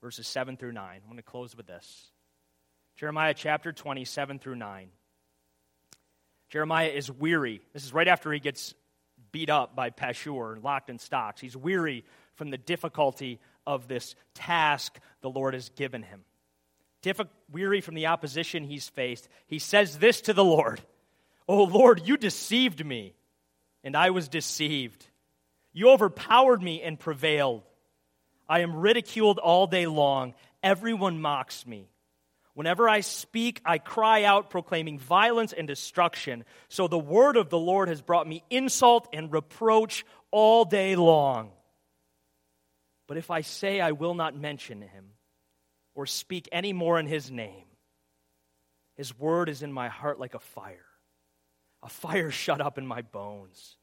verses 0.01 0.27
7 0.27 0.57
through 0.57 0.73
9. 0.73 1.01
I'm 1.03 1.09
going 1.09 1.16
to 1.16 1.23
close 1.23 1.57
with 1.57 1.66
this. 1.66 2.11
Jeremiah 2.97 3.35
chapter 3.35 3.73
20, 3.73 4.05
7 4.05 4.38
through 4.38 4.57
9. 4.57 4.88
Jeremiah 6.51 6.88
is 6.88 7.11
weary. 7.11 7.62
This 7.73 7.85
is 7.85 7.92
right 7.92 8.09
after 8.09 8.33
he 8.33 8.40
gets 8.40 8.75
beat 9.33 9.51
up 9.51 9.75
by 9.75 9.90
Pashur, 9.90 10.53
and 10.53 10.62
locked 10.62 10.90
in 10.90 10.99
stocks. 10.99 11.40
He's 11.40 11.57
weary 11.57 12.05
from 12.35 12.51
the 12.51 12.59
difficulty 12.59 13.40
of 13.66 13.88
this 13.88 14.14
task 14.35 14.99
the 15.21 15.31
Lord 15.31 15.55
has 15.55 15.68
given 15.71 16.03
him. 16.03 16.25
Weary 17.51 17.81
from 17.81 17.95
the 17.95 18.07
opposition 18.07 18.64
he's 18.64 18.88
faced, 18.88 19.29
he 19.47 19.59
says 19.59 19.99
this 19.99 20.21
to 20.23 20.33
the 20.33 20.45
Lord 20.45 20.81
Oh 21.49 21.64
Lord, 21.64 22.03
you 22.07 22.16
deceived 22.16 22.85
me, 22.85 23.14
and 23.83 23.97
I 23.97 24.11
was 24.11 24.29
deceived. 24.29 25.07
You 25.73 25.90
overpowered 25.90 26.62
me 26.62 26.83
and 26.83 26.99
prevailed. 26.99 27.62
I 28.49 28.61
am 28.61 28.77
ridiculed 28.77 29.38
all 29.38 29.66
day 29.66 29.87
long. 29.87 30.35
Everyone 30.62 31.21
mocks 31.21 31.66
me. 31.66 31.88
Whenever 32.55 32.88
I 32.88 33.01
speak, 33.01 33.62
I 33.64 33.79
cry 33.79 34.25
out, 34.25 34.51
proclaiming 34.51 34.99
violence 34.99 35.55
and 35.55 35.66
destruction. 35.66 36.45
So 36.68 36.87
the 36.87 36.99
word 36.99 37.37
of 37.37 37.49
the 37.49 37.59
Lord 37.59 37.88
has 37.88 38.03
brought 38.03 38.29
me 38.29 38.45
insult 38.51 39.09
and 39.12 39.33
reproach 39.33 40.05
all 40.31 40.64
day 40.66 40.95
long. 40.95 41.51
But 43.07 43.17
if 43.17 43.31
I 43.31 43.41
say 43.41 43.81
I 43.81 43.93
will 43.93 44.15
not 44.15 44.37
mention 44.37 44.81
him 44.81 45.12
or 45.95 46.07
speak 46.07 46.49
any 46.53 46.73
more 46.73 46.99
in 46.99 47.07
his 47.07 47.31
name, 47.31 47.67
his 48.95 49.19
word 49.19 49.49
is 49.49 49.62
in 49.62 49.73
my 49.73 49.88
heart 49.88 50.19
like 50.21 50.35
a 50.35 50.41
fire, 50.41 50.87
a 51.83 51.88
fire 51.88 52.31
shut 52.33 52.61
up 52.61 52.79
in 52.79 52.87
my 52.87 53.03
bones. 53.03 53.77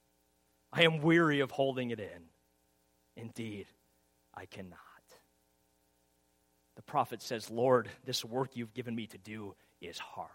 I 0.71 0.83
am 0.83 1.01
weary 1.01 1.39
of 1.39 1.51
holding 1.51 1.91
it 1.91 1.99
in. 1.99 2.29
Indeed, 3.15 3.67
I 4.33 4.45
cannot 4.45 4.79
the 6.79 6.83
prophet 6.83 7.21
says, 7.21 7.49
Lord, 7.49 7.89
this 8.05 8.23
work 8.23 8.51
you've 8.53 8.73
given 8.73 8.95
me 8.95 9.05
to 9.07 9.17
do 9.17 9.53
is 9.81 9.99
hard, 9.99 10.29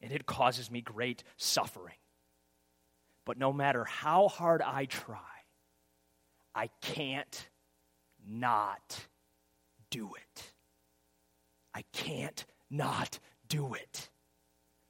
and 0.00 0.10
it 0.10 0.26
causes 0.26 0.68
me 0.68 0.80
great 0.80 1.22
suffering. 1.36 1.94
But 3.24 3.38
no 3.38 3.52
matter 3.52 3.84
how 3.84 4.26
hard 4.26 4.62
I 4.62 4.86
try, 4.86 5.20
I 6.56 6.70
can't 6.82 7.48
not 8.28 9.06
do 9.90 10.10
it. 10.14 10.52
I 11.74 11.82
can't 11.92 12.44
not 12.70 13.18
do 13.48 13.74
it. 13.74 14.10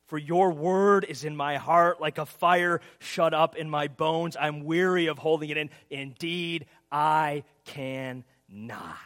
For 0.07 0.19
your 0.19 0.53
word 0.53 1.05
is 1.05 1.25
in 1.25 1.37
my 1.37 1.59
heart 1.59 2.01
like 2.01 2.17
a 2.17 2.25
fire 2.25 2.81
shut 2.99 3.35
up 3.35 3.57
in 3.57 3.69
my 3.69 3.89
bones. 3.89 4.37
I'm 4.41 4.65
weary 4.65 5.07
of 5.07 5.19
holding 5.19 5.51
it 5.51 5.59
in. 5.59 5.69
Indeed, 5.91 6.67
I 6.91 7.45
can 7.65 8.25
not. 8.49 8.97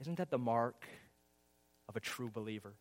Isn't 0.00 0.16
that 0.16 0.30
the 0.30 0.38
mark 0.38 0.88
of 1.88 1.96
a 1.96 2.00
true 2.00 2.30
believer? 2.30 2.74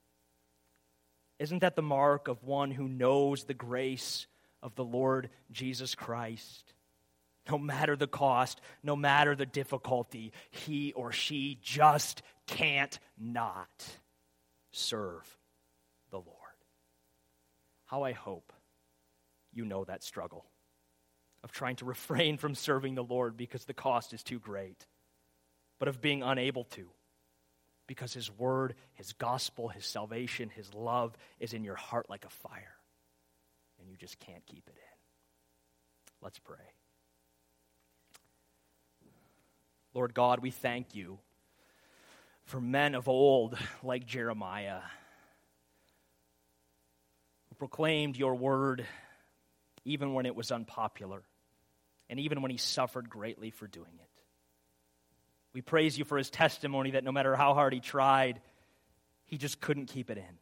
Isn't 1.38 1.60
that 1.60 1.75
the 1.75 1.82
mark 1.84 2.28
of 2.28 2.43
one 2.43 2.71
who 2.71 2.88
knows 2.88 3.43
the 3.43 3.54
grace 3.54 4.25
of 4.63 4.73
the 4.75 4.84
Lord 4.84 5.30
Jesus 5.52 5.93
Christ? 5.93 6.73
No 7.49 7.57
matter 7.57 7.95
the 7.95 8.07
cost, 8.07 8.62
no 8.83 8.95
matter 8.95 9.35
the 9.35 9.45
difficulty, 9.45 10.33
he 10.51 10.93
or 10.93 11.12
she 11.12 11.57
just 11.62 12.21
can't 12.45 12.99
not 13.17 13.88
serve 14.71 15.38
the 16.12 16.17
Lord. 16.17 16.35
How 17.85 18.03
I 18.03 18.12
hope 18.12 18.53
you 19.51 19.65
know 19.65 19.83
that 19.85 20.03
struggle 20.03 20.45
of 21.43 21.51
trying 21.51 21.77
to 21.77 21.85
refrain 21.85 22.38
from 22.38 22.53
serving 22.53 22.95
the 22.95 23.03
Lord 23.03 23.38
because 23.38 23.65
the 23.65 23.73
cost 23.73 24.13
is 24.13 24.23
too 24.23 24.39
great, 24.39 24.85
but 25.79 25.88
of 25.88 26.01
being 26.01 26.21
unable 26.21 26.65
to 26.65 26.89
because 27.88 28.13
His 28.13 28.29
Word, 28.31 28.75
His 28.93 29.13
gospel, 29.13 29.69
His 29.69 29.85
salvation, 29.85 30.49
His 30.49 30.71
love 30.75 31.17
is 31.39 31.53
in 31.53 31.63
your 31.63 31.75
heart 31.75 32.09
like 32.09 32.25
a 32.25 32.29
fire, 32.29 32.75
and 33.79 33.89
you 33.89 33.97
just 33.97 34.19
can't 34.19 34.45
keep 34.45 34.67
it 34.67 34.75
in. 34.75 34.97
Let's 36.21 36.38
pray. 36.38 36.57
Lord 39.93 40.13
God, 40.13 40.39
we 40.39 40.52
thank 40.52 40.95
you 40.95 41.19
for 42.43 42.62
men 42.62 42.95
of 42.95 43.08
old 43.08 43.58
like 43.84 44.06
Jeremiah 44.06 44.82
who 47.49 47.56
proclaimed 47.56 48.17
your 48.17 48.36
word 48.36 48.86
even 49.86 50.13
when 50.13 50.25
it 50.25 50.36
was 50.36 50.52
unpopular 50.52 51.23
and 52.10 52.19
even 52.19 52.41
when 52.41 52.52
he 52.52 52.58
suffered 52.58 53.10
greatly 53.10 53.52
for 53.52 53.67
doing 53.67 53.93
it. 53.99 54.10
We 55.54 55.62
praise 55.62 55.97
you 55.97 56.06
for 56.06 56.17
his 56.17 56.30
testimony 56.30 56.91
that 56.91 57.04
no 57.04 57.12
matter 57.12 57.36
how 57.36 57.54
hard 57.54 57.73
he 57.73 57.80
tried, 57.80 58.39
he 59.25 59.38
just 59.38 59.60
couldn't 59.60 59.88
keep 59.88 60.10
it 60.10 60.17
in 60.17 60.38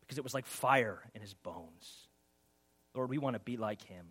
because 0.00 0.18
it 0.18 0.24
was 0.24 0.34
like 0.34 0.46
fire 0.46 1.00
in 1.14 1.22
his 1.22 1.32
bones. 1.34 2.08
Lord, 2.94 3.08
we 3.08 3.18
want 3.18 3.34
to 3.34 3.40
be 3.40 3.56
like 3.56 3.82
him. 3.82 4.06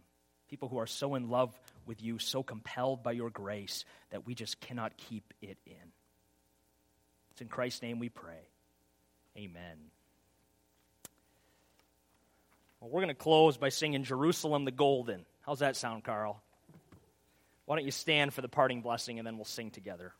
People 0.53 0.69
who 0.69 0.77
are 0.77 0.85
so 0.85 1.15
in 1.15 1.31
love 1.31 1.51
with 1.87 2.03
you, 2.03 2.19
so 2.19 2.43
compelled 2.43 3.01
by 3.01 3.13
your 3.13 3.31
grace 3.31 3.85
that 4.11 4.27
we 4.27 4.35
just 4.35 4.59
cannot 4.59 4.95
keep 4.97 5.33
it 5.41 5.57
in. 5.65 5.91
It's 7.31 7.41
in 7.41 7.47
Christ's 7.47 7.81
name 7.81 7.97
we 7.97 8.09
pray. 8.09 8.37
Amen. 9.35 9.89
Well, 12.79 12.91
we're 12.91 13.01
going 13.01 13.07
to 13.07 13.15
close 13.15 13.57
by 13.57 13.69
singing 13.69 14.03
Jerusalem 14.03 14.63
the 14.63 14.69
Golden. 14.69 15.25
How's 15.41 15.57
that 15.57 15.75
sound, 15.75 16.03
Carl? 16.03 16.39
Why 17.65 17.75
don't 17.75 17.85
you 17.85 17.89
stand 17.89 18.31
for 18.31 18.41
the 18.41 18.47
parting 18.47 18.81
blessing 18.81 19.17
and 19.17 19.25
then 19.25 19.37
we'll 19.37 19.45
sing 19.45 19.71
together? 19.71 20.13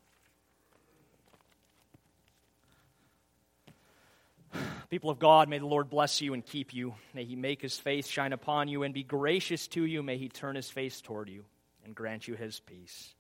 People 4.94 5.10
of 5.10 5.18
God, 5.18 5.50
may 5.50 5.58
the 5.58 5.66
Lord 5.66 5.90
bless 5.90 6.22
you 6.22 6.36
and 6.36 6.46
keep 6.46 6.72
you. 6.72 6.94
May 7.16 7.26
he 7.26 7.36
make 7.36 7.64
his 7.64 7.80
face 7.80 8.08
shine 8.08 8.32
upon 8.32 8.68
you 8.68 8.84
and 8.84 8.94
be 8.94 9.02
gracious 9.02 9.68
to 9.70 9.84
you. 9.84 10.04
May 10.04 10.20
he 10.20 10.30
turn 10.30 10.56
his 10.56 10.70
face 10.70 11.02
toward 11.02 11.30
you 11.30 11.46
and 11.84 11.96
grant 11.96 12.28
you 12.28 12.36
his 12.36 12.60
peace. 12.60 13.16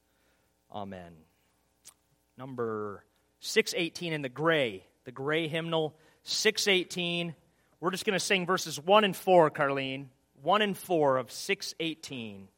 Amen. 0.71 1.13
Number 2.37 3.03
618 3.39 4.13
in 4.13 4.21
the 4.21 4.29
gray, 4.29 4.83
the 5.05 5.11
gray 5.11 5.47
hymnal, 5.47 5.95
618. 6.21 7.33
We're 7.79 7.89
just 7.89 8.05
going 8.05 8.19
to 8.19 8.23
sing 8.23 8.45
verses 8.45 8.79
1 8.79 9.03
and 9.03 9.15
4, 9.15 9.49
Carlene. 9.49 10.09
1 10.43 10.61
and 10.61 10.77
4 10.77 11.17
of 11.17 11.31
618. 11.31 12.49